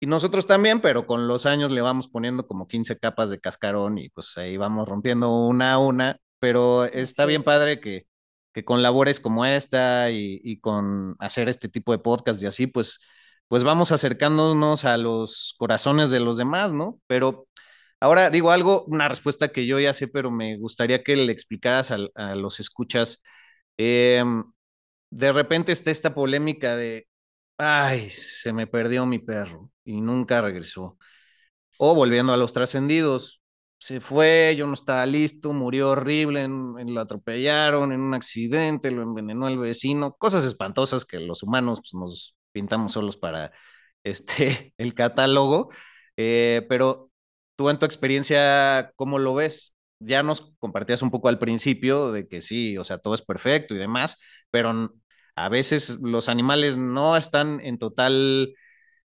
[0.00, 3.98] Y nosotros también, pero con los años le vamos poniendo como 15 capas de cascarón
[3.98, 6.18] y pues ahí vamos rompiendo una a una.
[6.38, 8.06] Pero está bien padre que,
[8.52, 13.00] que con labores como esta y, con hacer este tipo de podcast y así, pues,
[13.48, 17.00] pues vamos acercándonos a los corazones de los demás, ¿no?
[17.06, 17.48] Pero
[18.00, 21.90] ahora digo algo, una respuesta que yo ya sé, pero me gustaría que le explicaras
[21.90, 23.20] a, los escuchas.
[23.76, 24.44] Em,
[25.10, 27.08] de repente está esta polémica de,
[27.58, 30.98] ay, se me perdió mi perro y nunca regresó.
[31.78, 33.42] O volviendo a los trascendidos,
[33.78, 39.02] se fue, yo no estaba listo, murió horrible, en, lo atropellaron en un accidente, lo
[39.02, 43.52] envenenó el vecino, cosas espantosas que los humanos pues, nos pintamos solos para
[44.04, 45.70] este, el catálogo,
[46.16, 47.10] eh, pero
[47.56, 49.74] tú en tu experiencia, ¿cómo lo ves?
[50.00, 53.74] Ya nos compartías un poco al principio de que sí, o sea, todo es perfecto
[53.74, 54.16] y demás,
[54.50, 54.92] pero
[55.36, 58.54] a veces los animales no están en total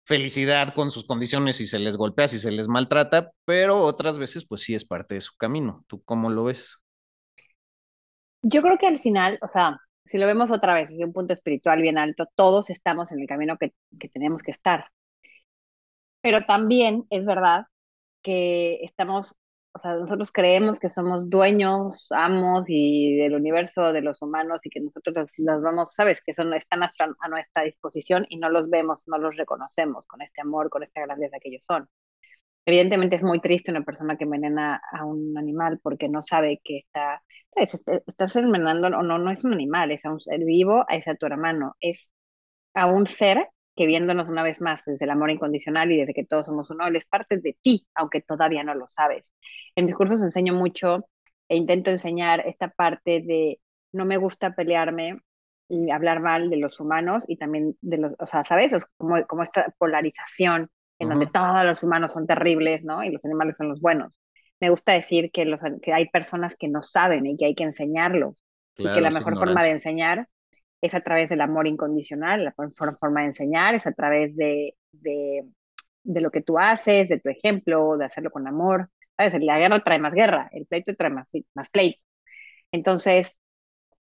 [0.06, 4.46] felicidad con sus condiciones y se les golpea, si se les maltrata, pero otras veces
[4.46, 5.86] pues sí es parte de su camino.
[5.88, 6.80] ¿Tú cómo lo ves?
[8.42, 9.78] Yo creo que al final, o sea,
[10.08, 13.28] si lo vemos otra vez desde un punto espiritual bien alto, todos estamos en el
[13.28, 14.86] camino que, que tenemos que estar.
[16.22, 17.66] Pero también es verdad
[18.24, 19.36] que estamos,
[19.74, 24.70] o sea, nosotros creemos que somos dueños, amos y del universo de los humanos y
[24.70, 28.70] que nosotros los, vamos, sabes, que son, están a, a, nuestra disposición y no los
[28.70, 31.88] vemos, no los reconocemos con este amor, con esta grandeza que ellos son.
[32.68, 36.80] Evidentemente es muy triste una persona que envenena a un animal porque no sabe que
[36.80, 37.24] está,
[37.56, 41.16] estás envenenando, o no, no es un animal, es a un ser vivo, es a
[41.16, 42.12] tu hermano, es
[42.74, 46.26] a un ser que viéndonos una vez más desde el amor incondicional y desde que
[46.26, 49.32] todos somos uno, él es parte de ti, aunque todavía no lo sabes.
[49.78, 51.06] En mis cursos enseño mucho
[51.48, 53.62] e intento enseñar esta parte de
[53.94, 55.22] no me gusta pelearme
[55.70, 58.74] y hablar mal de los humanos y también de los, o sea, ¿sabes?
[58.98, 60.70] como, como esta polarización
[61.00, 63.04] en donde todos los humanos son terribles, ¿no?
[63.04, 64.14] Y los animales son los buenos.
[64.60, 67.64] Me gusta decir que, los, que hay personas que no saben y que hay que
[67.64, 68.36] enseñarlos.
[68.78, 70.28] y que la mejor forma de enseñar
[70.82, 74.76] es a través del amor incondicional, la mejor forma de enseñar es a través de,
[74.92, 75.44] de,
[76.04, 78.90] de, lo que tú haces, de tu ejemplo, de hacerlo con amor.
[79.18, 79.34] ¿Sabes?
[79.42, 82.00] La guerra trae más guerra, el pleito trae más, más pleito.
[82.72, 83.40] Entonces,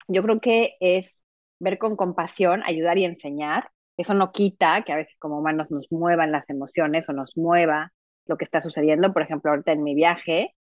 [0.08, 1.24] yo creo que es
[1.60, 3.72] ver con compasión, ayudar y enseñar.
[4.02, 7.92] Eso no quita que a veces como humanos nos muevan las emociones o nos mueva
[8.26, 9.14] lo que está sucediendo.
[9.14, 10.56] Por ejemplo, ahorita en mi viaje,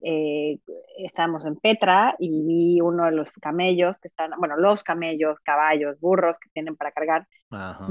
[0.00, 0.58] eh,
[0.98, 6.00] estábamos en Petra y vi uno de los camellos que están, bueno, los camellos, caballos,
[6.00, 7.28] burros que tienen para cargar.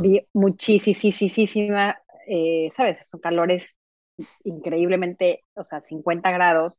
[0.02, 1.98] Vi muchísima,
[2.28, 3.08] eh, ¿sabes?
[3.10, 3.76] Son calores
[4.44, 6.78] increíblemente, o sea, 50 grados,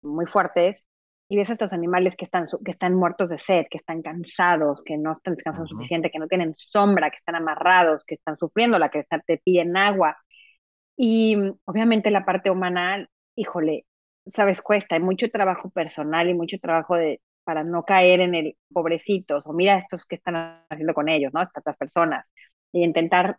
[0.00, 0.86] muy fuertes,
[1.28, 4.82] y ves a estos animales que están, que están muertos de sed, que están cansados,
[4.84, 8.78] que no están descansando suficiente, que no tienen sombra, que están amarrados, que están sufriendo,
[8.78, 10.16] la que está, te piden agua.
[10.96, 13.86] Y obviamente la parte humana, híjole,
[14.32, 18.56] sabes, cuesta, hay mucho trabajo personal y mucho trabajo de, para no caer en el
[18.72, 20.36] pobrecitos, o mira estos que están
[20.70, 21.42] haciendo con ellos, ¿no?
[21.42, 22.32] Estas personas,
[22.72, 23.38] y intentar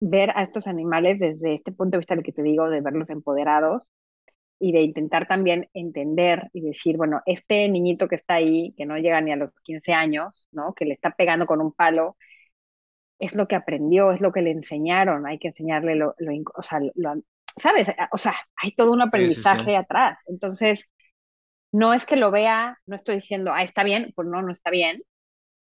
[0.00, 3.10] ver a estos animales desde este punto de vista del que te digo, de verlos
[3.10, 3.84] empoderados
[4.58, 8.96] y de intentar también entender y decir, bueno, este niñito que está ahí, que no
[8.98, 10.74] llega ni a los 15 años, ¿no?
[10.74, 12.16] Que le está pegando con un palo,
[13.18, 16.62] es lo que aprendió, es lo que le enseñaron, hay que enseñarle lo, lo o
[16.62, 17.14] sea, lo,
[17.56, 17.88] ¿sabes?
[18.12, 20.22] O sea, hay todo un aprendizaje atrás.
[20.26, 20.90] Entonces,
[21.72, 24.70] no es que lo vea, no estoy diciendo, ah, está bien, pues no, no está
[24.70, 25.02] bien,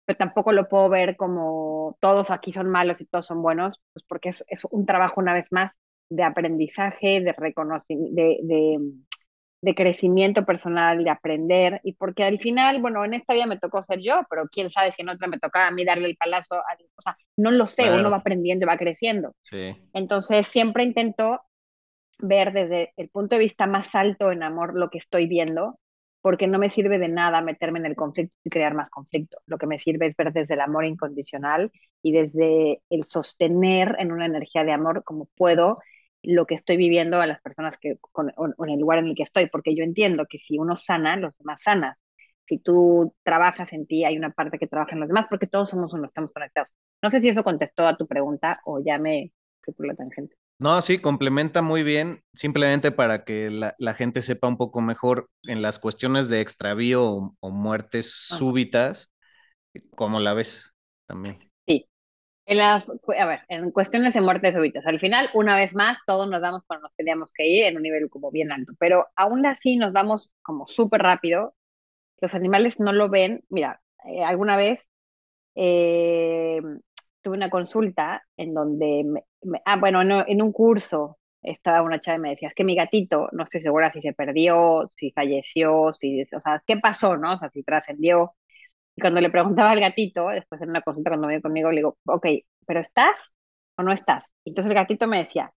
[0.06, 4.06] pero tampoco lo puedo ver como todos aquí son malos y todos son buenos, pues
[4.08, 5.78] porque es, es un trabajo una vez más
[6.10, 8.80] de aprendizaje, de reconocimiento, de, de,
[9.62, 13.84] de, crecimiento personal, de aprender, y porque al final, bueno, en esta vida me tocó
[13.84, 16.56] ser yo, pero quién sabe si en otra me tocaba a mí darle el palazo,
[16.56, 19.34] o sea, no lo sé, uno va aprendiendo y va creciendo.
[19.42, 19.76] Sí.
[19.94, 21.42] Entonces, siempre intento
[22.20, 25.80] ver desde el punto de vista más alto en amor lo que estoy viendo,
[26.22, 29.38] porque no me sirve de nada meterme en el conflicto y crear más conflicto.
[29.46, 34.12] Lo que me sirve es ver desde el amor incondicional y desde el sostener en
[34.12, 35.80] una energía de amor como puedo
[36.24, 39.16] lo que estoy viviendo a las personas que con, o, en el lugar en el
[39.16, 41.98] que estoy, porque yo entiendo que si uno sana, los demás sanas.
[42.46, 45.70] Si tú trabajas en ti, hay una parte que trabaja en los demás, porque todos
[45.70, 46.74] somos uno, estamos conectados.
[47.02, 50.36] No sé si eso contestó a tu pregunta o ya me fui por la tangente.
[50.58, 55.62] No, sí, complementa muy bien, simplemente para que la, gente sepa un poco mejor en
[55.62, 59.10] las cuestiones de extravío o, muertes súbitas,
[59.96, 60.74] ¿cómo la ves
[61.06, 61.49] también?
[62.50, 66.28] En las, a ver, en cuestiones de muertes súbitas, al final, una vez más, todos
[66.28, 69.46] nos damos cuando nos teníamos que ir en un nivel como bien alto, pero aún
[69.46, 71.54] así nos damos como súper rápido.
[72.20, 73.44] Los animales no lo ven.
[73.50, 74.88] Mira, eh, alguna vez
[75.54, 76.60] eh,
[77.22, 79.06] tuve una consulta en donde,
[79.66, 83.30] ah, bueno, en un curso estaba una chava y me decía, es que mi gatito,
[83.32, 87.34] no estoy segura si se perdió, si falleció, si, o sea, ¿qué pasó, no?
[87.36, 88.34] O sea, si trascendió.
[89.00, 91.98] Y cuando le preguntaba al gatito, después en una consulta cuando vino conmigo, le digo,
[92.06, 92.26] ok,
[92.68, 93.32] ¿pero estás
[93.78, 94.26] o no estás?
[94.44, 95.54] Y entonces el gatito me decía,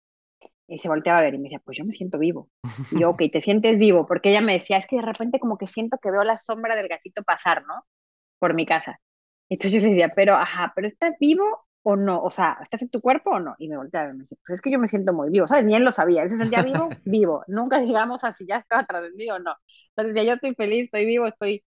[0.67, 2.49] y se volteaba a ver y me decía, pues yo me siento vivo.
[2.91, 5.57] Y yo, ok, te sientes vivo, porque ella me decía, es que de repente como
[5.57, 7.83] que siento que veo la sombra del gatito pasar, ¿no?
[8.37, 8.99] Por mi casa.
[9.49, 12.21] Entonces yo le decía, pero, ajá, ¿pero estás vivo o no?
[12.21, 13.55] O sea, ¿estás en tu cuerpo o no?
[13.57, 15.65] Y me volteaba y me decía, pues es que yo me siento muy vivo, ¿sabes?
[15.65, 17.43] Ni él lo sabía, él se sentía vivo, vivo.
[17.47, 19.55] Nunca digamos así, ya estaba trascendido o no.
[19.89, 21.63] Entonces decía, yo estoy feliz, estoy vivo, estoy...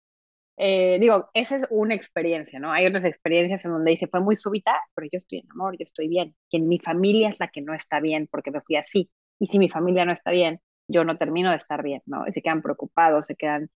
[0.56, 2.72] Eh, digo, esa es una experiencia, ¿no?
[2.72, 5.84] Hay otras experiencias en donde dice, fue muy súbita, pero yo estoy en amor, yo
[5.84, 6.34] estoy bien.
[6.50, 9.10] Que mi familia es la que no está bien porque me fui así.
[9.38, 12.26] Y si mi familia no está bien, yo no termino de estar bien, ¿no?
[12.28, 13.70] Y se quedan preocupados, se quedan...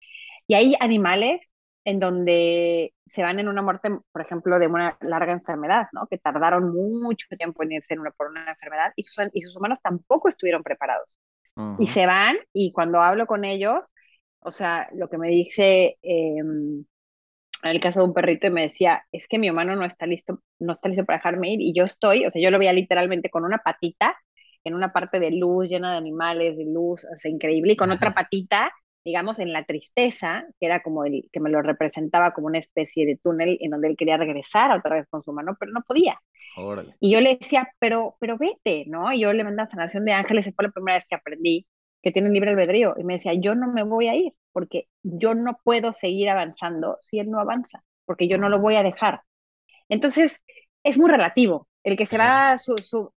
[0.46, 1.50] Y hay animales
[1.84, 6.06] en donde se van en una muerte, por ejemplo, de una larga enfermedad, ¿no?
[6.06, 9.56] Que tardaron mucho tiempo en irse en una, por una enfermedad y sus, y sus
[9.56, 11.16] humanos tampoco estuvieron preparados.
[11.80, 13.80] Y se van y cuando hablo con ellos,
[14.40, 16.84] o sea, lo que me dice em,
[17.62, 20.06] en el caso de un perrito y me decía, es que mi humano no está
[20.06, 22.72] listo, no está listo para dejarme ir y yo estoy, o sea, yo lo veía
[22.72, 24.16] literalmente con una patita
[24.64, 28.12] en una parte de luz llena de animales, de luz, es increíble, y con otra
[28.14, 28.72] patita,
[29.04, 33.06] digamos, en la tristeza, que era como el que me lo representaba como una especie
[33.06, 36.20] de túnel en donde él quería regresar otra vez con su mano, pero no podía.
[37.00, 39.12] Y yo le decía, pero, pero vete, ¿no?
[39.12, 41.66] Y yo le mandaba sanación de ángeles, y fue la primera vez que aprendí
[42.02, 42.94] que tiene libre albedrío.
[42.98, 46.98] Y me decía, yo no me voy a ir, porque yo no puedo seguir avanzando
[47.02, 49.22] si él no avanza, porque yo no lo voy a dejar.
[49.88, 50.40] Entonces,
[50.84, 51.68] es muy relativo.
[51.84, 52.56] El que se va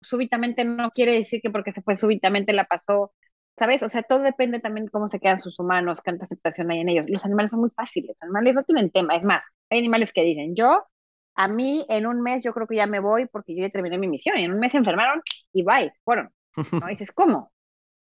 [0.02, 3.14] súbitamente no quiere decir que porque se fue súbitamente la pasó,
[3.58, 3.82] ¿sabes?
[3.84, 6.90] O sea, todo depende también de cómo se quedan sus humanos, cuánta aceptación hay en
[6.90, 7.06] ellos.
[7.10, 9.16] Los animales son muy fáciles, los animales no tienen tema.
[9.16, 10.86] Es más, hay animales que dicen, yo,
[11.36, 13.98] a mí en un mes yo creo que ya me voy porque yo ya terminé
[13.98, 14.38] mi misión.
[14.38, 15.22] Y en un mes se enfermaron
[15.54, 16.30] y bye, fueron.
[16.72, 16.88] ¿No?
[16.88, 17.52] dices, ¿cómo?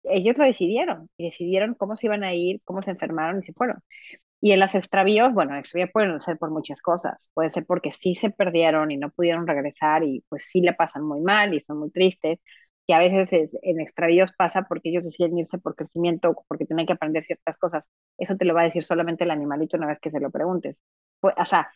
[0.03, 3.53] Ellos lo decidieron y decidieron cómo se iban a ir, cómo se enfermaron y se
[3.53, 3.79] fueron.
[4.41, 7.29] Y en las extravíos, bueno, extravíos pueden ser por muchas cosas.
[7.33, 11.03] Puede ser porque sí se perdieron y no pudieron regresar y pues sí le pasan
[11.03, 12.39] muy mal y son muy tristes.
[12.87, 16.93] Y a veces en extravíos pasa porque ellos deciden irse por crecimiento, porque tienen que
[16.93, 17.85] aprender ciertas cosas.
[18.17, 20.75] Eso te lo va a decir solamente el animalito una vez que se lo preguntes.
[21.19, 21.71] Pues, o sea,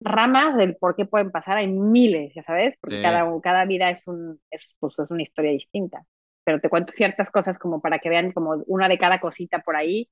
[0.00, 4.06] ramas del por qué pueden pasar hay miles, ya sabes, porque cada, cada vida es,
[4.06, 6.04] un, es, pues, es una historia distinta.
[6.44, 9.76] Pero te cuento ciertas cosas como para que vean como una de cada cosita por
[9.76, 10.10] ahí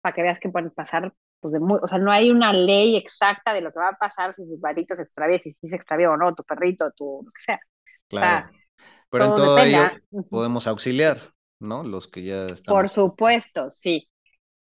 [0.00, 2.96] para que veas que pueden pasar, pues de muy, o sea, no hay una ley
[2.96, 6.12] exacta de lo que va a pasar si tus perritos se extravían, si se extravió
[6.12, 7.60] o no, tu perrito, tu, lo que sea.
[8.08, 8.50] Claro.
[9.10, 9.90] Pero en todo ello
[10.30, 11.18] podemos auxiliar,
[11.58, 11.82] ¿no?
[11.82, 12.74] Los que ya están.
[12.74, 14.08] Por supuesto, sí.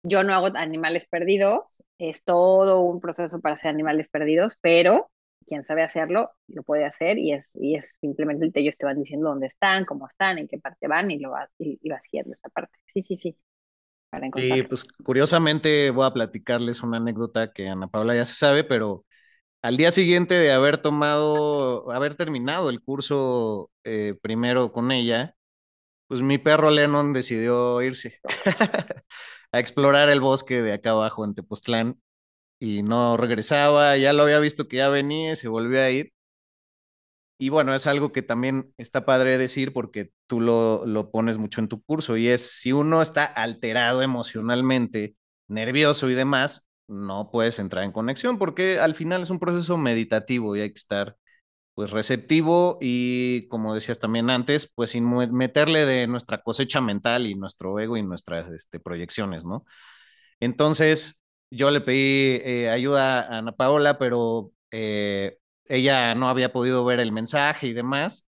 [0.03, 1.65] Yo no hago animales perdidos,
[1.99, 5.11] es todo un proceso para hacer animales perdidos, pero
[5.47, 9.29] quien sabe hacerlo lo puede hacer y es, y es simplemente ellos te van diciendo
[9.31, 12.35] dónde están, cómo están, en qué parte van y lo vas, y, y vas guiando
[12.35, 12.79] esta parte.
[12.93, 13.37] Sí, sí, sí.
[14.35, 19.07] Sí, pues curiosamente voy a platicarles una anécdota que Ana Paula ya se sabe, pero
[19.63, 25.37] al día siguiente de haber tomado, haber terminado el curso eh, primero con ella,
[26.09, 28.21] pues mi perro Lennon decidió irse
[29.53, 32.01] a explorar el bosque de acá abajo en Tepoztlán
[32.59, 36.13] y no regresaba, ya lo había visto que ya venía se volvió a ir.
[37.39, 41.61] Y bueno, es algo que también está padre decir porque tú lo, lo pones mucho
[41.61, 47.59] en tu curso y es si uno está alterado emocionalmente, nervioso y demás, no puedes
[47.59, 51.17] entrar en conexión porque al final es un proceso meditativo y hay que estar
[51.75, 57.35] pues receptivo y como decías también antes, pues sin meterle de nuestra cosecha mental y
[57.37, 59.65] nuestro ego y nuestras este, proyecciones, ¿no?
[60.41, 66.85] Entonces, yo le pedí eh, ayuda a Ana Paola, pero eh, ella no había podido
[66.85, 68.27] ver el mensaje y demás.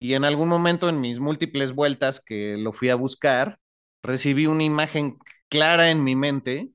[0.00, 3.58] Y en algún momento en mis múltiples vueltas que lo fui a buscar,
[4.02, 5.18] recibí una imagen
[5.48, 6.70] clara en mi mente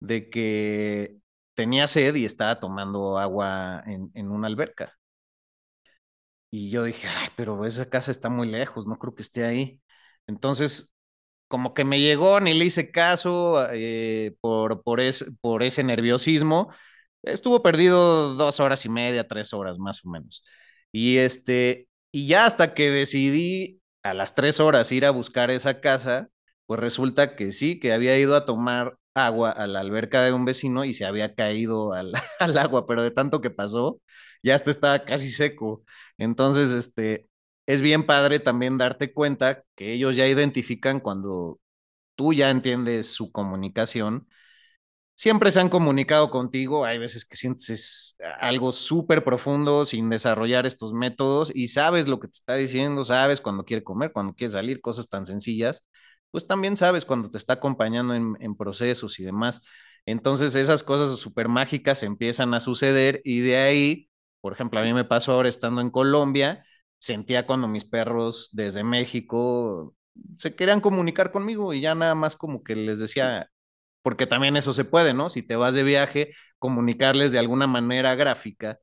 [0.00, 1.18] de que
[1.54, 4.98] tenía sed y estaba tomando agua en, en una alberca.
[6.50, 9.80] Y yo dije, ay, pero esa casa está muy lejos, no creo que esté ahí.
[10.26, 10.92] Entonces,
[11.50, 15.00] como que me llegó, ni le hice caso eh, por, por,
[15.42, 16.70] por ese nerviosismo
[17.22, 20.44] Estuvo perdido dos horas y media, tres horas más o menos.
[20.92, 25.80] Y este, y ya hasta que decidí a las tres horas ir a buscar esa
[25.80, 26.28] casa,
[26.66, 30.44] pues resulta que sí, que había ido a tomar agua a la alberca de un
[30.46, 34.00] vecino y se había caído al, al agua, pero de tanto que pasó,
[34.42, 35.84] ya esto estaba casi seco.
[36.18, 37.28] Entonces, este,
[37.72, 41.60] es bien padre también darte cuenta que ellos ya identifican cuando
[42.16, 44.28] tú ya entiendes su comunicación
[45.20, 50.94] siempre se han comunicado contigo, hay veces que sientes algo súper profundo sin desarrollar estos
[50.94, 54.80] métodos y sabes lo que te está diciendo, sabes cuando quiere comer, cuando quiere salir,
[54.80, 55.84] cosas tan sencillas,
[56.30, 59.60] pues también sabes cuando te está acompañando en, procesos y demás.
[60.06, 64.08] Entonces esas cosas súper mágicas empiezan a suceder y de ahí,
[64.40, 66.64] por ejemplo, a mí me pasó ahora estando en Colombia,
[67.00, 69.96] sentía cuando mis perros desde México
[70.38, 73.50] se querían comunicar conmigo y ya nada más como que les decía,
[74.02, 75.30] porque también eso se puede, ¿no?
[75.30, 78.78] Si te vas de viaje, comunicarles de alguna manera gráfica,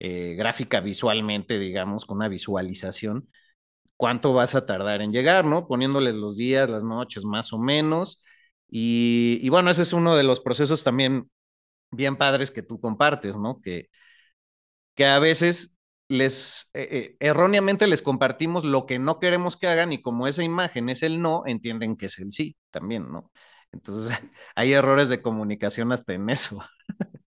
[0.00, 3.28] eh, gráfica visualmente, digamos, con una visualización,
[3.96, 5.66] cuánto vas a tardar en llegar, ¿no?
[5.68, 8.24] Poniéndoles los días, las noches, más o menos.
[8.68, 11.30] Y, bueno, ese es uno de los procesos también
[11.92, 13.60] bien padres que tú compartes, ¿no?
[13.62, 13.88] Que,
[14.94, 15.73] que a veces
[16.08, 20.42] les eh, eh, erróneamente les compartimos lo que no queremos que hagan y como esa
[20.42, 23.30] imagen es el no, entienden que es el sí también, ¿no?
[23.72, 24.08] Entonces,
[24.54, 26.60] hay errores de comunicación hasta en eso.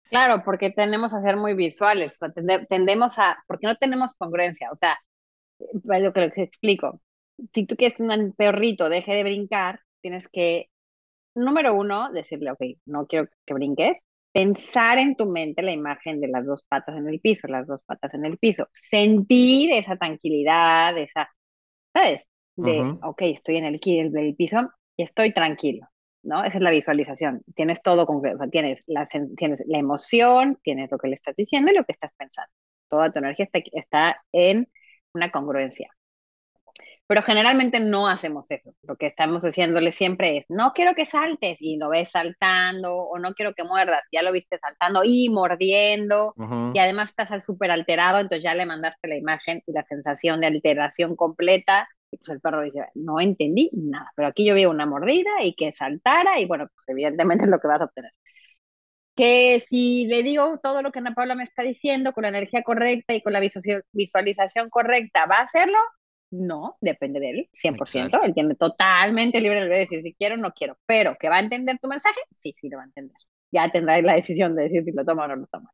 [0.10, 4.72] Claro, porque tenemos a ser muy visuales, o sea, tendemos a, porque no tenemos congruencia,
[4.72, 4.98] o sea,
[5.60, 7.02] es lo que les explico.
[7.54, 10.70] Si tú quieres que un perrito deje de brincar, tienes que,
[11.36, 13.98] número uno, decirle, ok, no quiero que brinques,
[14.38, 17.82] pensar en tu mente la imagen de las dos patas en el piso, las dos
[17.88, 21.28] patas en el piso, sentir esa tranquilidad, esa
[21.92, 22.22] ¿sabes?
[22.56, 23.80] De, ok, estoy en el,
[24.36, 25.88] piso y estoy tranquilo,
[26.24, 26.44] ¿no?
[26.44, 27.42] Esa es la visualización.
[27.56, 29.08] Tienes todo con, o sea, tienes la,
[29.38, 32.52] tienes la emoción, tienes lo que le estás diciendo y lo que estás pensando.
[32.90, 34.68] Toda tu energía está, está en
[35.14, 35.90] una congruencia.
[37.08, 38.74] Pero generalmente no hacemos eso.
[38.84, 43.18] Lo que estamos diciéndole siempre es, no quiero que saltes y lo ves saltando, o
[43.18, 46.34] no quiero que muerdas, ya lo viste saltando y mordiendo,
[46.74, 50.48] y además estás súper alterado, entonces ya le mandaste la imagen y la sensación de
[50.48, 54.86] alteración completa, y pues el perro dice, no entendí nada, pero aquí yo veo una
[54.86, 58.12] mordida y que saltara, y bueno, pues evidentemente es lo que vas a obtener.
[59.16, 62.64] Que si le digo todo lo que Ana Paula me está diciendo con la energía
[62.64, 63.42] correcta y con la
[63.94, 65.78] visualización correcta, ¿va a hacerlo?
[66.30, 68.22] No, depende de él, 100%.
[68.22, 71.40] Él tiene totalmente libre de decir si quiero o no quiero, pero que va a
[71.40, 73.18] entender tu mensaje, sí, sí lo va a entender.
[73.52, 75.72] Ya tendrá la decisión de decir si lo toma o no lo toma.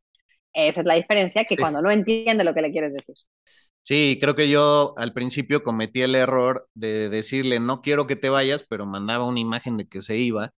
[0.53, 3.15] Esa es la diferencia, que cuando no entiende lo que le quieres decir.
[3.81, 8.29] Sí, creo que yo al principio cometí el error de decirle no quiero que te
[8.29, 10.51] vayas, pero mandaba una imagen de que se iba.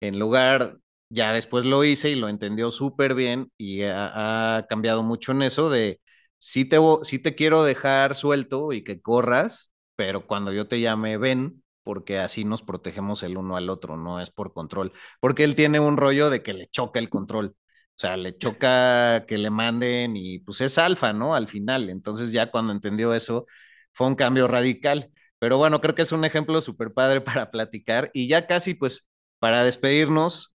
[0.00, 0.76] En lugar,
[1.08, 5.70] ya después lo hice y lo entendió súper bien y ha cambiado mucho en eso
[5.70, 6.00] de
[6.44, 6.78] sí te,
[7.22, 12.44] te quiero dejar suelto y que corras, pero cuando yo te llame, ven, porque así
[12.44, 14.92] nos protegemos el uno al otro, no es por control.
[15.20, 17.56] Porque él tiene un rollo de que le choca el control.
[17.96, 21.34] O sea, le choca que le manden y pues es alfa, ¿no?
[21.34, 21.88] Al final.
[21.88, 23.46] Entonces ya cuando entendió eso,
[23.92, 25.10] fue un cambio radical.
[25.38, 28.10] Pero bueno, creo que es un ejemplo súper padre para platicar.
[28.12, 30.54] Y ya casi, pues, para despedirnos,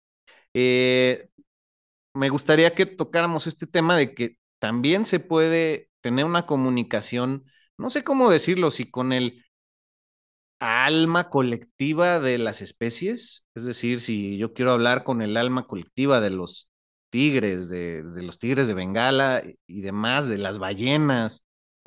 [0.55, 1.28] eh,
[2.14, 7.45] me gustaría que tocáramos este tema de que también se puede tener una comunicación,
[7.77, 9.45] no sé cómo decirlo, si con el
[10.61, 16.21] alma colectiva de las especies, es decir, si yo quiero hablar con el alma colectiva
[16.21, 16.69] de los
[17.11, 21.45] tigres, de, los tigres de Bengala y demás, de las ballenas,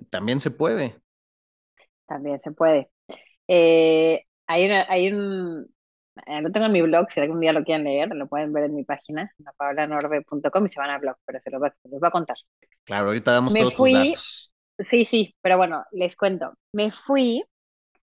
[0.09, 0.95] también se puede.
[2.07, 2.89] También se puede.
[3.47, 5.70] Eh, hay, hay un,
[6.25, 8.65] eh, lo tengo en mi blog, si algún día lo quieren leer, lo pueden ver
[8.65, 12.35] en mi página, paulanorbe.com y se van al blog, pero se los, va, a contar.
[12.83, 14.51] Claro, ahorita damos Me todos fui, datos.
[14.79, 16.53] Sí, sí, pero bueno, les cuento.
[16.73, 17.43] Me fui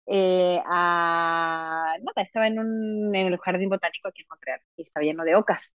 [0.07, 1.95] eh, a...
[2.01, 5.35] Nada, estaba en, un, en el jardín botánico aquí en Montreal y estaba lleno de
[5.35, 5.71] ocas.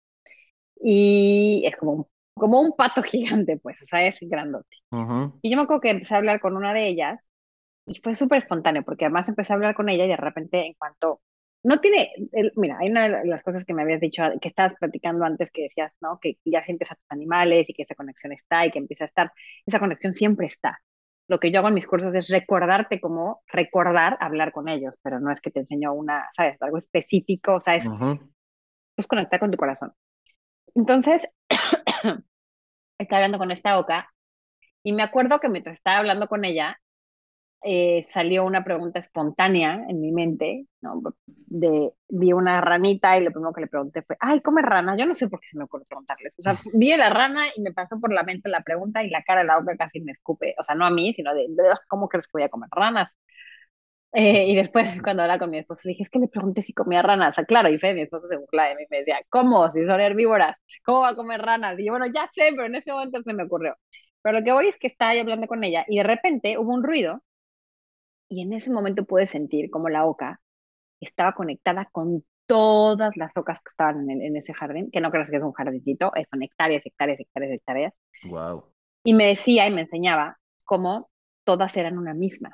[0.83, 4.77] Y es como un, como un pato gigante, pues, o sea, es grandote.
[5.41, 7.29] Y yo me acuerdo que empecé a hablar con una de ellas
[7.85, 10.73] y fue súper espontáneo, porque además empecé a hablar con ella y de repente, en
[10.73, 11.21] cuanto
[11.63, 12.11] no tiene,
[12.55, 15.63] mira, hay una de las cosas que me habías dicho, que estabas platicando antes, que
[15.63, 16.19] decías, ¿no?
[16.19, 19.07] Que ya sientes a tus animales y que esa conexión está y que empieza a
[19.07, 19.31] estar.
[19.65, 20.81] Esa conexión siempre está.
[21.27, 25.19] Lo que yo hago en mis cursos es recordarte cómo recordar hablar con ellos, pero
[25.19, 26.61] no es que te enseño una, ¿sabes?
[26.61, 27.87] Algo específico, o sea, es
[28.95, 29.93] pues, conectar con tu corazón.
[30.73, 31.27] Entonces,
[32.97, 34.11] estaba hablando con esta oca
[34.83, 36.79] y me acuerdo que mientras estaba hablando con ella,
[37.63, 41.01] eh, salió una pregunta espontánea en mi mente, ¿no?
[41.27, 44.95] De, vi una ranita y lo primero que le pregunté fue, ay, ¿come rana?
[44.97, 46.33] Yo no sé por qué se me ocurrió preguntarles.
[46.39, 49.09] O sea, vi a la rana y me pasó por la mente la pregunta y
[49.09, 50.55] la cara de la boca casi me escupe.
[50.59, 51.47] O sea, no a mí, sino de,
[51.87, 53.11] ¿cómo crees que voy a comer ranas?
[54.13, 56.73] Eh, y después, cuando hablaba con mi esposo, le dije, es que le pregunté si
[56.73, 57.29] comía ranas.
[57.29, 59.71] O sea, claro, y Fe, mi esposo se burla de mí, me decía, ¿cómo?
[59.71, 61.79] Si son herbívoras, ¿cómo va a comer ranas?
[61.79, 63.75] Y yo, bueno, ya sé, pero en ese momento se me ocurrió.
[64.21, 66.73] Pero lo que voy es que estaba yo hablando con ella y de repente hubo
[66.73, 67.23] un ruido
[68.31, 70.39] y en ese momento pude sentir como la oca
[71.01, 75.35] estaba conectada con todas las ocas que estaban en, ese jardín, que no creas que
[75.35, 77.93] es un jardincito, son hectáreas, hectáreas, hectáreas, hectáreas.
[78.23, 78.63] Wow.
[79.03, 81.09] Y me decía y me enseñaba cómo
[81.43, 82.51] todas eran una misma.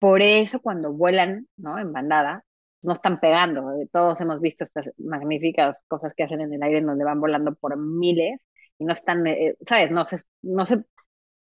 [0.00, 1.78] Por eso cuando vuelan, ¿no?
[1.78, 2.44] En bandada,
[2.82, 3.64] no están pegando.
[3.92, 7.54] Todos hemos visto estas magníficas cosas que hacen en el aire en donde van volando
[7.54, 8.40] por miles
[8.76, 9.92] y no están, eh, ¿sabes?
[9.92, 10.82] No se, no se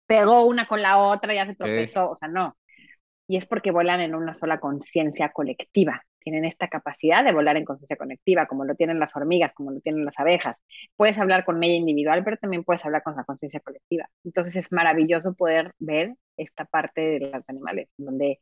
[0.07, 2.57] pegó una con la otra, ya se tropezó, o sea, no
[3.31, 6.03] y es porque vuelan en una sola conciencia colectiva.
[6.19, 9.81] Tienen esta capacidad de volar en conciencia colectiva, como lo tienen las hormigas, como lo
[9.81, 10.61] tienen las abejas.
[10.97, 14.11] Puedes hablar con ella individual, pero también puedes hablar con la conciencia colectiva.
[14.25, 18.41] Entonces es maravilloso poder ver esta parte de los animales, donde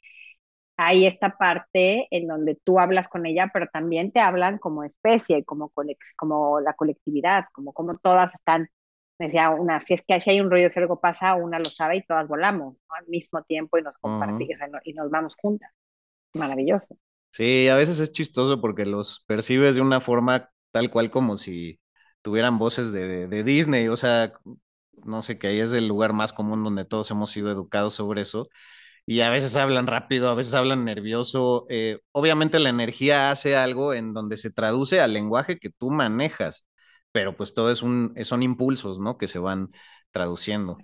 [0.79, 5.45] hay esta parte en donde tú hablas con ella, pero también te hablan como especie,
[5.45, 5.71] como,
[6.17, 8.69] como la colectividad, como, como todas están
[9.19, 12.07] decía una, si es que hay un ruido, si algo pasa, una lo sabe y
[12.07, 15.71] todas volamos al mismo tiempo y nos compartimos y nos vamos juntas.
[16.35, 16.97] Maravilloso.
[17.33, 21.81] Sí, a veces es chistoso porque los percibes de una forma tal cual como si
[22.23, 24.33] tuvieran voces de, de, Disney, o sea,
[25.05, 28.23] no sé, que ahí es el lugar más común donde todos hemos sido educados sobre
[28.23, 28.49] eso.
[29.07, 31.65] Y a veces hablan rápido, a veces hablan nervioso.
[31.71, 36.67] Eh, obviamente la energía hace algo en donde se traduce al lenguaje que tú manejas
[37.13, 39.19] pero pues todo es un, son impulsos, ¿no?
[39.19, 39.71] Que se van
[40.11, 40.79] traduciendo.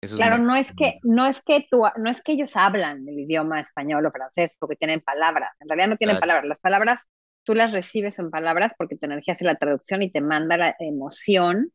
[0.00, 3.60] claro, no es que, no es que tú, no es que ellos hablan el idioma
[3.60, 5.50] español o francés porque tienen palabras.
[5.60, 6.46] En realidad no tienen palabras.
[6.46, 7.06] Las palabras
[7.44, 10.76] tú las recibes en palabras porque tu energía hace la traducción y te manda la
[10.78, 11.72] emoción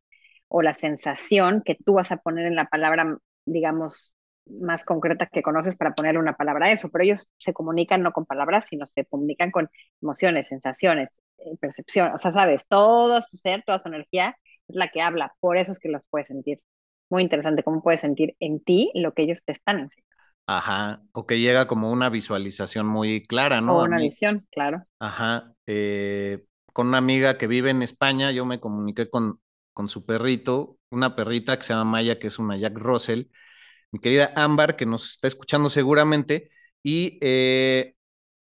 [0.48, 4.14] o la sensación que tú vas a poner en la palabra, digamos,
[4.46, 8.12] más concreta que conoces para ponerle una palabra a eso, pero ellos se comunican no
[8.12, 9.70] con palabras, sino se comunican con
[10.02, 11.25] emociones, sensaciones, eh,
[11.60, 14.36] percepción, o sea, sabes, todo su ser, toda su energía
[14.68, 16.60] es la que habla, por eso es que los puedes sentir.
[17.10, 20.06] Muy interesante cómo puedes sentir en ti lo que ellos te están enseñando.
[20.48, 23.78] Ajá, o que llega como una visualización muy clara, ¿no?
[23.78, 24.84] O una visión, claro.
[25.00, 29.40] Ajá, eh, con una amiga que vive en España, yo me comuniqué con,
[29.74, 33.26] con su perrito, una perrita que se llama Maya, que es una Jack Russell,
[33.92, 36.50] mi querida Ámbar, que nos está escuchando seguramente,
[36.84, 37.95] y eh,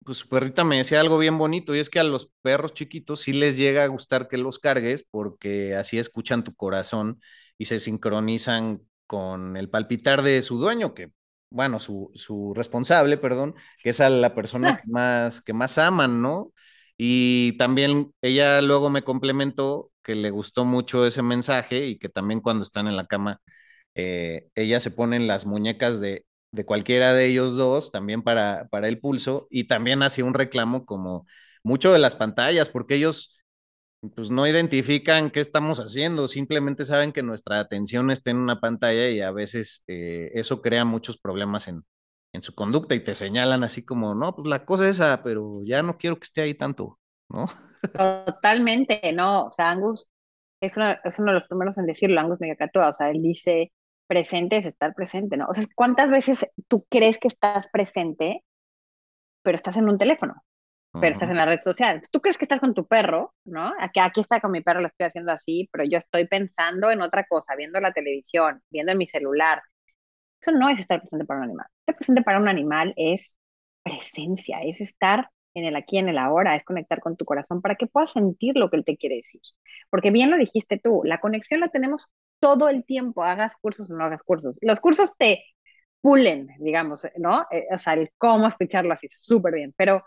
[0.07, 3.21] pues su perrita me decía algo bien bonito, y es que a los perros chiquitos
[3.23, 7.21] sí les llega a gustar que los cargues, porque así escuchan tu corazón
[7.59, 11.11] y se sincronizan con el palpitar de su dueño, que
[11.51, 14.81] bueno, su, su responsable, perdón, que es a la persona ah.
[14.83, 16.53] que más, que más aman, ¿no?
[16.97, 22.41] Y también ella luego me complementó que le gustó mucho ese mensaje y que también
[22.41, 23.41] cuando están en la cama,
[23.95, 26.26] eh, ella se ponen las muñecas de,
[26.57, 30.87] de cualquiera de ellos dos también para, para el pulso y también hacía un reclamo
[30.87, 31.27] como
[31.63, 33.37] mucho de las pantallas, porque ellos
[34.15, 39.11] pues no identifican qué estamos haciendo, simplemente saben que nuestra atención está en una pantalla
[39.11, 41.85] y a veces eh, eso crea muchos problemas en,
[42.33, 45.63] en su conducta y te señalan así como, no, pues la cosa es esa, pero
[45.65, 46.99] ya no quiero que esté ahí tanto,
[47.29, 47.47] ¿no?
[47.93, 50.09] Totalmente, no, o sea, Angus
[50.61, 53.73] es uno, es uno de los primeros en decirlo, Angus Megacatoa, o sea, él dice,
[54.07, 55.47] presente es estar presente, ¿no?
[55.49, 58.43] O sea, ¿cuántas veces tú crees que estás presente,
[59.43, 60.43] pero estás en un teléfono?
[61.01, 62.03] pero estás en la red social.
[62.11, 63.73] Tú crees que estás con tu perro, ¿no?
[63.81, 67.01] Aquí, aquí está con mi perro, lo estoy haciendo así, pero yo estoy pensando en
[67.03, 69.63] otra cosa, viendo la televisión, viendo en mi celular.
[70.41, 71.67] Eso no es estar presente para un animal.
[71.81, 73.37] Estar presente para un animal es
[73.83, 77.77] presencia, es estar en el aquí, en el ahora, es conectar con tu corazón para
[77.77, 79.41] que puedas sentir lo que él te quiere decir.
[79.91, 82.09] Porque bien lo dijiste tú, la conexión la tenemos
[82.41, 84.57] todo el tiempo, hagas cursos o no hagas cursos.
[84.61, 85.45] Los cursos te
[86.01, 87.47] pulen, digamos, ¿no?
[87.51, 90.05] Eh, o sea, el cómo escucharlo así, súper bien, pero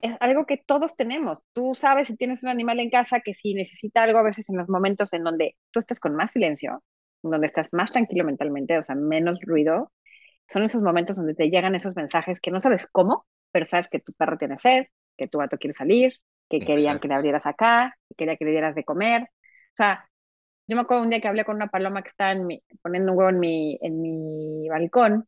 [0.00, 1.40] es algo que todos tenemos.
[1.52, 4.56] Tú sabes si tienes un animal en casa que si necesita algo a veces en
[4.56, 6.82] los momentos en donde tú estás con más silencio,
[7.22, 9.92] donde estás más tranquilo mentalmente, o sea, menos ruido,
[10.50, 14.00] son esos momentos donde te llegan esos mensajes que no sabes cómo, pero sabes que
[14.00, 14.86] tu perro tiene sed,
[15.16, 16.14] que tu gato quiere salir,
[16.48, 19.22] que querían que le abrieras acá, que quería que le dieras de comer.
[19.22, 20.09] O sea,
[20.70, 23.10] yo me acuerdo un día que hablé con una paloma que está en mi, poniendo
[23.10, 25.26] un huevo en mi, en mi balcón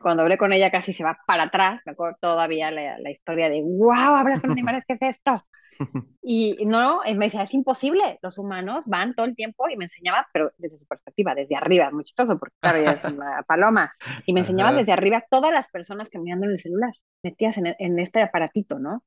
[0.00, 3.48] cuando hablé con ella casi se va para atrás, me acuerdo todavía la, la historia
[3.48, 5.44] de, wow, hablas con animales, ¿qué es esto?
[6.30, 10.28] Y no, me decía, es imposible, los humanos van todo el tiempo y me enseñaba,
[10.30, 13.94] pero desde su perspectiva, desde arriba, muy chistoso, porque claro, ella es una paloma,
[14.26, 17.74] y me enseñaba desde arriba todas las personas que mirando en el celular, metías en,
[17.78, 19.04] en este aparatito, ¿no?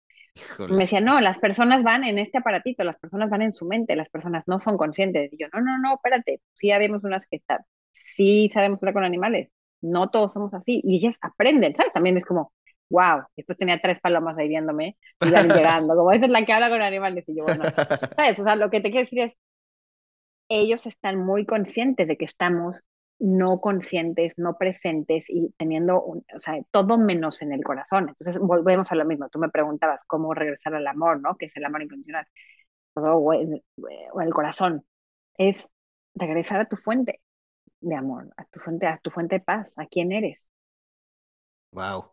[0.59, 3.95] Me decía, no, las personas van en este aparatito, las personas van en su mente,
[3.95, 5.31] las personas no son conscientes.
[5.33, 7.59] Y yo, no, no, no, espérate, sí habíamos unas que están,
[7.91, 9.49] sí sabemos hablar con animales,
[9.81, 11.91] no todos somos así y ellas aprenden, ¿sabes?
[11.93, 12.53] También es como,
[12.89, 15.25] wow, después tenía tres palomas ahí viéndome y
[15.75, 17.63] llegando, como esa es la que habla con animales y yo, bueno,
[18.15, 18.39] ¿sabes?
[18.39, 19.37] O sea, lo que te quiero decir es,
[20.49, 22.83] ellos están muy conscientes de que estamos
[23.21, 28.09] no conscientes, no presentes y teniendo, o sea, todo menos en el corazón.
[28.09, 29.29] Entonces, volvemos a lo mismo.
[29.29, 31.35] Tú me preguntabas cómo regresar al amor, ¿no?
[31.37, 32.27] Que es el amor incondicional.
[32.95, 34.83] O el corazón.
[35.37, 35.69] Es
[36.15, 37.21] regresar a tu fuente
[37.79, 40.49] de amor, a tu fuente, a tu fuente de paz, a quién eres.
[41.71, 42.11] Wow.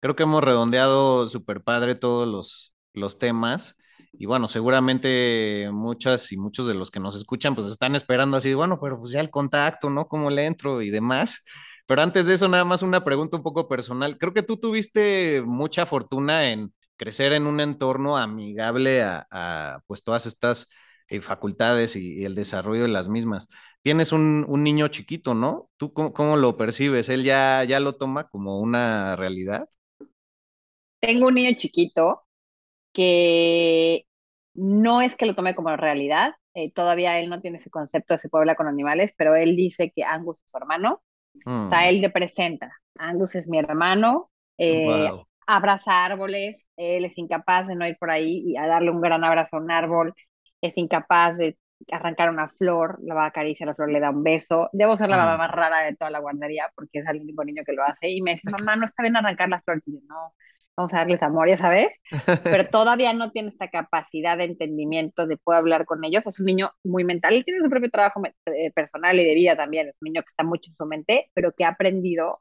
[0.00, 3.76] Creo que hemos redondeado súper padre todos los, los temas.
[4.12, 8.54] Y bueno, seguramente muchas y muchos de los que nos escuchan, pues están esperando así,
[8.54, 10.08] bueno, pero pues ya el contacto, ¿no?
[10.08, 11.44] ¿Cómo le entro y demás?
[11.86, 14.18] Pero antes de eso, nada más una pregunta un poco personal.
[14.18, 20.02] Creo que tú tuviste mucha fortuna en crecer en un entorno amigable a, a pues
[20.02, 20.68] todas estas
[21.10, 23.48] eh, facultades y, el desarrollo de las mismas.
[23.82, 25.68] Tienes un, niño chiquito, ¿no?
[25.76, 27.08] ¿Tú cómo, lo percibes?
[27.08, 29.68] ¿Él ya, ya lo toma como una realidad?
[31.00, 32.22] Tengo un niño chiquito
[32.92, 34.06] que
[34.54, 38.18] no es que lo tome como realidad, eh, todavía él no tiene ese concepto de
[38.18, 41.02] se puede hablar con animales, pero él dice que Angus es su hermano,
[41.46, 41.84] o sea, mm.
[41.84, 45.10] él le presenta, Angus es mi hermano, eh,
[45.46, 49.22] abraza árboles, él es incapaz de no ir por ahí y a darle un gran
[49.24, 50.14] abrazo a un árbol,
[50.60, 51.56] es incapaz de
[51.90, 54.68] arrancar una flor, la va a acariciar la flor, le da un beso.
[54.72, 57.62] Debo ser la mamá más rara de toda la guardería porque es el único niño
[57.64, 58.08] que lo hace.
[58.10, 59.82] Y me dice, mamá, no está bien arrancar las flores.
[59.86, 60.34] Y yo, no,
[60.76, 61.88] vamos a darles amor, ya sabes.
[62.44, 66.26] Pero todavía no tiene esta capacidad de entendimiento de poder hablar con ellos.
[66.26, 69.56] Es un niño muy mental y tiene su propio trabajo eh, personal y de vida
[69.56, 69.88] también.
[69.88, 72.40] Es un niño que está mucho en su mente, pero que ha aprendido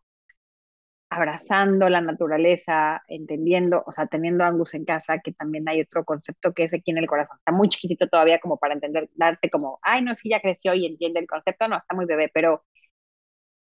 [1.10, 6.54] abrazando la naturaleza, entendiendo, o sea, teniendo Angus en casa, que también hay otro concepto
[6.54, 7.38] que es aquí en el corazón.
[7.40, 10.86] Está muy chiquitito todavía como para entender, darte como, ay, no, sí, ya creció y
[10.86, 12.64] entiende el concepto, no, está muy bebé, pero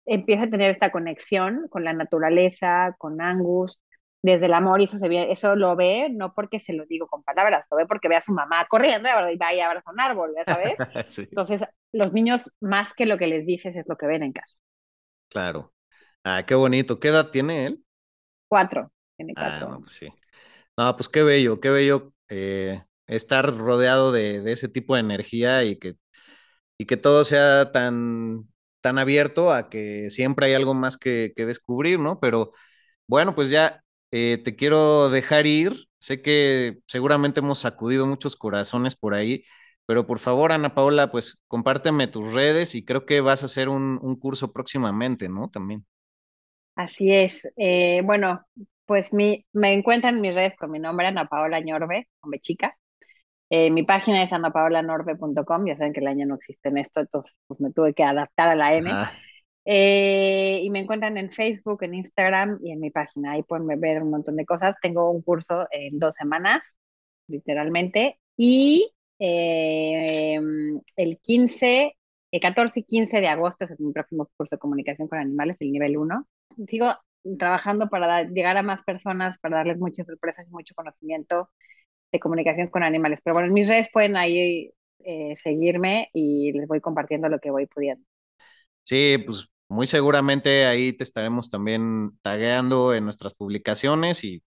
[0.07, 3.81] empieza a tener esta conexión con la naturaleza, con Angus,
[4.23, 7.07] desde el amor, y eso, se ve, eso lo ve no porque se lo digo
[7.07, 10.01] con palabras, lo ve porque ve a su mamá corriendo y va y abraza un
[10.01, 10.77] árbol, ¿ya sabes?
[11.31, 14.59] Entonces, los niños, más que lo que les dices, es lo que ven en casa.
[15.29, 15.73] Claro.
[16.25, 16.99] Ah, qué bonito.
[16.99, 17.85] ¿Qué edad tiene él?
[18.49, 18.93] Cuatro.
[19.16, 19.69] Tiene ah, cuatro.
[19.71, 20.09] no, pues sí.
[20.77, 25.64] No, pues qué bello, qué bello eh, estar rodeado de, de, ese tipo de energía
[25.64, 25.95] y que,
[26.79, 28.49] y que todo sea tan,
[28.81, 32.21] tan abierto a que siempre hay algo más que, que descubrir, ¿no?
[32.21, 32.53] Pero
[33.07, 35.87] bueno, pues ya eh, te quiero dejar ir.
[35.99, 39.45] Sé que seguramente hemos sacudido muchos corazones por ahí,
[39.87, 43.69] pero por favor, Ana Paola, pues compárteme tus redes y creo que vas a hacer
[43.69, 45.51] un, un curso próximamente, ¿no?
[45.51, 45.87] También.
[46.77, 47.47] Así es.
[47.57, 48.43] Eh, bueno,
[48.87, 52.77] pues mi, me encuentran en mis redes con mi nombre, Ana Paola Ñorbe, hombre chica.
[53.51, 57.35] Eh, mi página es anapaolanorbe.com, ya saben que el año no existe en esto, entonces
[57.49, 59.01] pues me tuve que adaptar a la M.
[59.71, 63.33] Eh, y me encuentran en Facebook, en Instagram y en mi página.
[63.33, 64.77] Ahí pueden ver un montón de cosas.
[64.81, 66.77] Tengo un curso en dos semanas,
[67.29, 68.19] literalmente.
[68.37, 71.97] Y el 15,
[72.31, 75.73] el 14 y 15 de agosto es mi próximo curso de comunicación con animales, el
[75.73, 76.27] nivel 1
[76.66, 76.95] sigo
[77.39, 81.51] trabajando para llegar a más personas, para darles muchas sorpresas y mucho conocimiento
[82.11, 83.21] de comunicación con animales.
[83.23, 84.73] Pero bueno, en mis redes pueden ahí
[85.05, 88.05] eh, seguirme y les voy compartiendo lo que voy pudiendo.
[88.83, 94.43] Sí, pues muy seguramente ahí te estaremos también tagueando en nuestras publicaciones y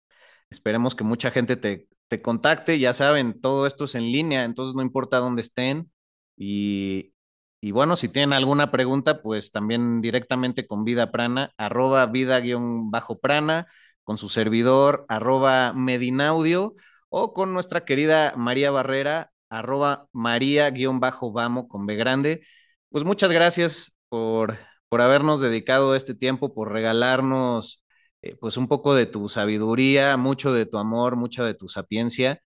[0.50, 2.78] esperemos que mucha gente te, te contacte.
[2.78, 5.90] Ya saben, todo esto es en línea, entonces no importa dónde estén.
[6.36, 7.14] Y,
[7.60, 13.66] y bueno, si tienen alguna pregunta, pues también directamente con Vida Prana, arroba vida-prana,
[14.04, 16.74] con su servidor, arroba Medinaudio,
[17.08, 22.42] o con nuestra querida María Barrera, arroba María-vamo con B grande.
[22.90, 24.56] Pues muchas gracias por,
[24.88, 27.82] por habernos dedicado este tiempo, por regalarnos
[28.22, 32.40] eh, pues un poco de tu sabiduría, mucho de tu amor, mucha de tu sapiencia.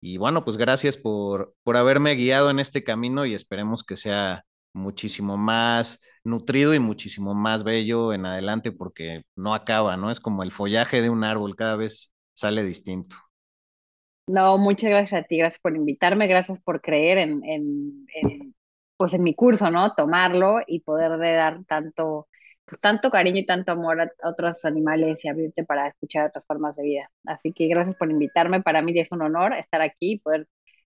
[0.00, 4.44] Y bueno, pues gracias por, por haberme guiado en este camino y esperemos que sea
[4.74, 10.10] muchísimo más nutrido y muchísimo más bello en adelante porque no acaba, ¿no?
[10.10, 13.16] Es como el follaje de un árbol, cada vez sale distinto.
[14.26, 18.53] No, muchas gracias a ti, gracias por invitarme, gracias por creer en, en,
[18.96, 19.94] pues en mi curso, ¿no?
[19.94, 22.28] Tomarlo y poder dar tanto,
[22.64, 26.76] pues tanto cariño y tanto amor a otros animales y abrirte para escuchar otras formas
[26.76, 27.10] de vida.
[27.26, 30.48] Así que gracias por invitarme, para mí es un honor estar aquí y poder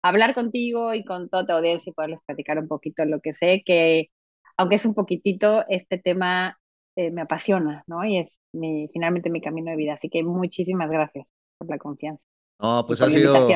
[0.03, 3.63] hablar contigo y con toda tu audiencia y poderles platicar un poquito lo que sé,
[3.65, 4.11] que
[4.57, 6.59] aunque es un poquitito, este tema
[6.97, 8.05] eh, me apasiona, ¿no?
[8.05, 9.95] Y es mi, finalmente mi camino de vida.
[9.95, 11.27] Así que muchísimas gracias
[11.59, 12.23] por la confianza.
[12.61, 13.49] No, pues ha sido,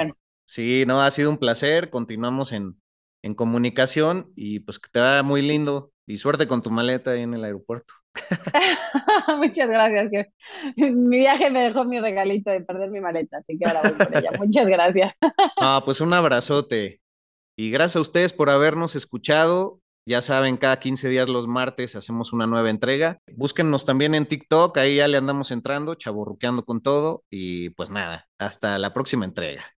[0.44, 1.90] sí, no, ha sido un placer.
[1.90, 2.80] Continuamos en,
[3.22, 7.22] en comunicación y pues que te va muy lindo y suerte con tu maleta ahí
[7.22, 7.94] en el aeropuerto.
[9.38, 10.26] Muchas gracias.
[10.76, 14.16] Mi viaje me dejó mi regalito de perder mi maleta, así que ahora voy por
[14.16, 14.30] ella.
[14.38, 15.12] Muchas gracias.
[15.60, 17.00] Ah, pues un abrazote.
[17.56, 19.80] Y gracias a ustedes por habernos escuchado.
[20.06, 23.20] Ya saben, cada 15 días los martes hacemos una nueva entrega.
[23.36, 27.24] Búsquennos también en TikTok, ahí ya le andamos entrando, chaborruqueando con todo.
[27.28, 29.77] Y pues nada, hasta la próxima entrega.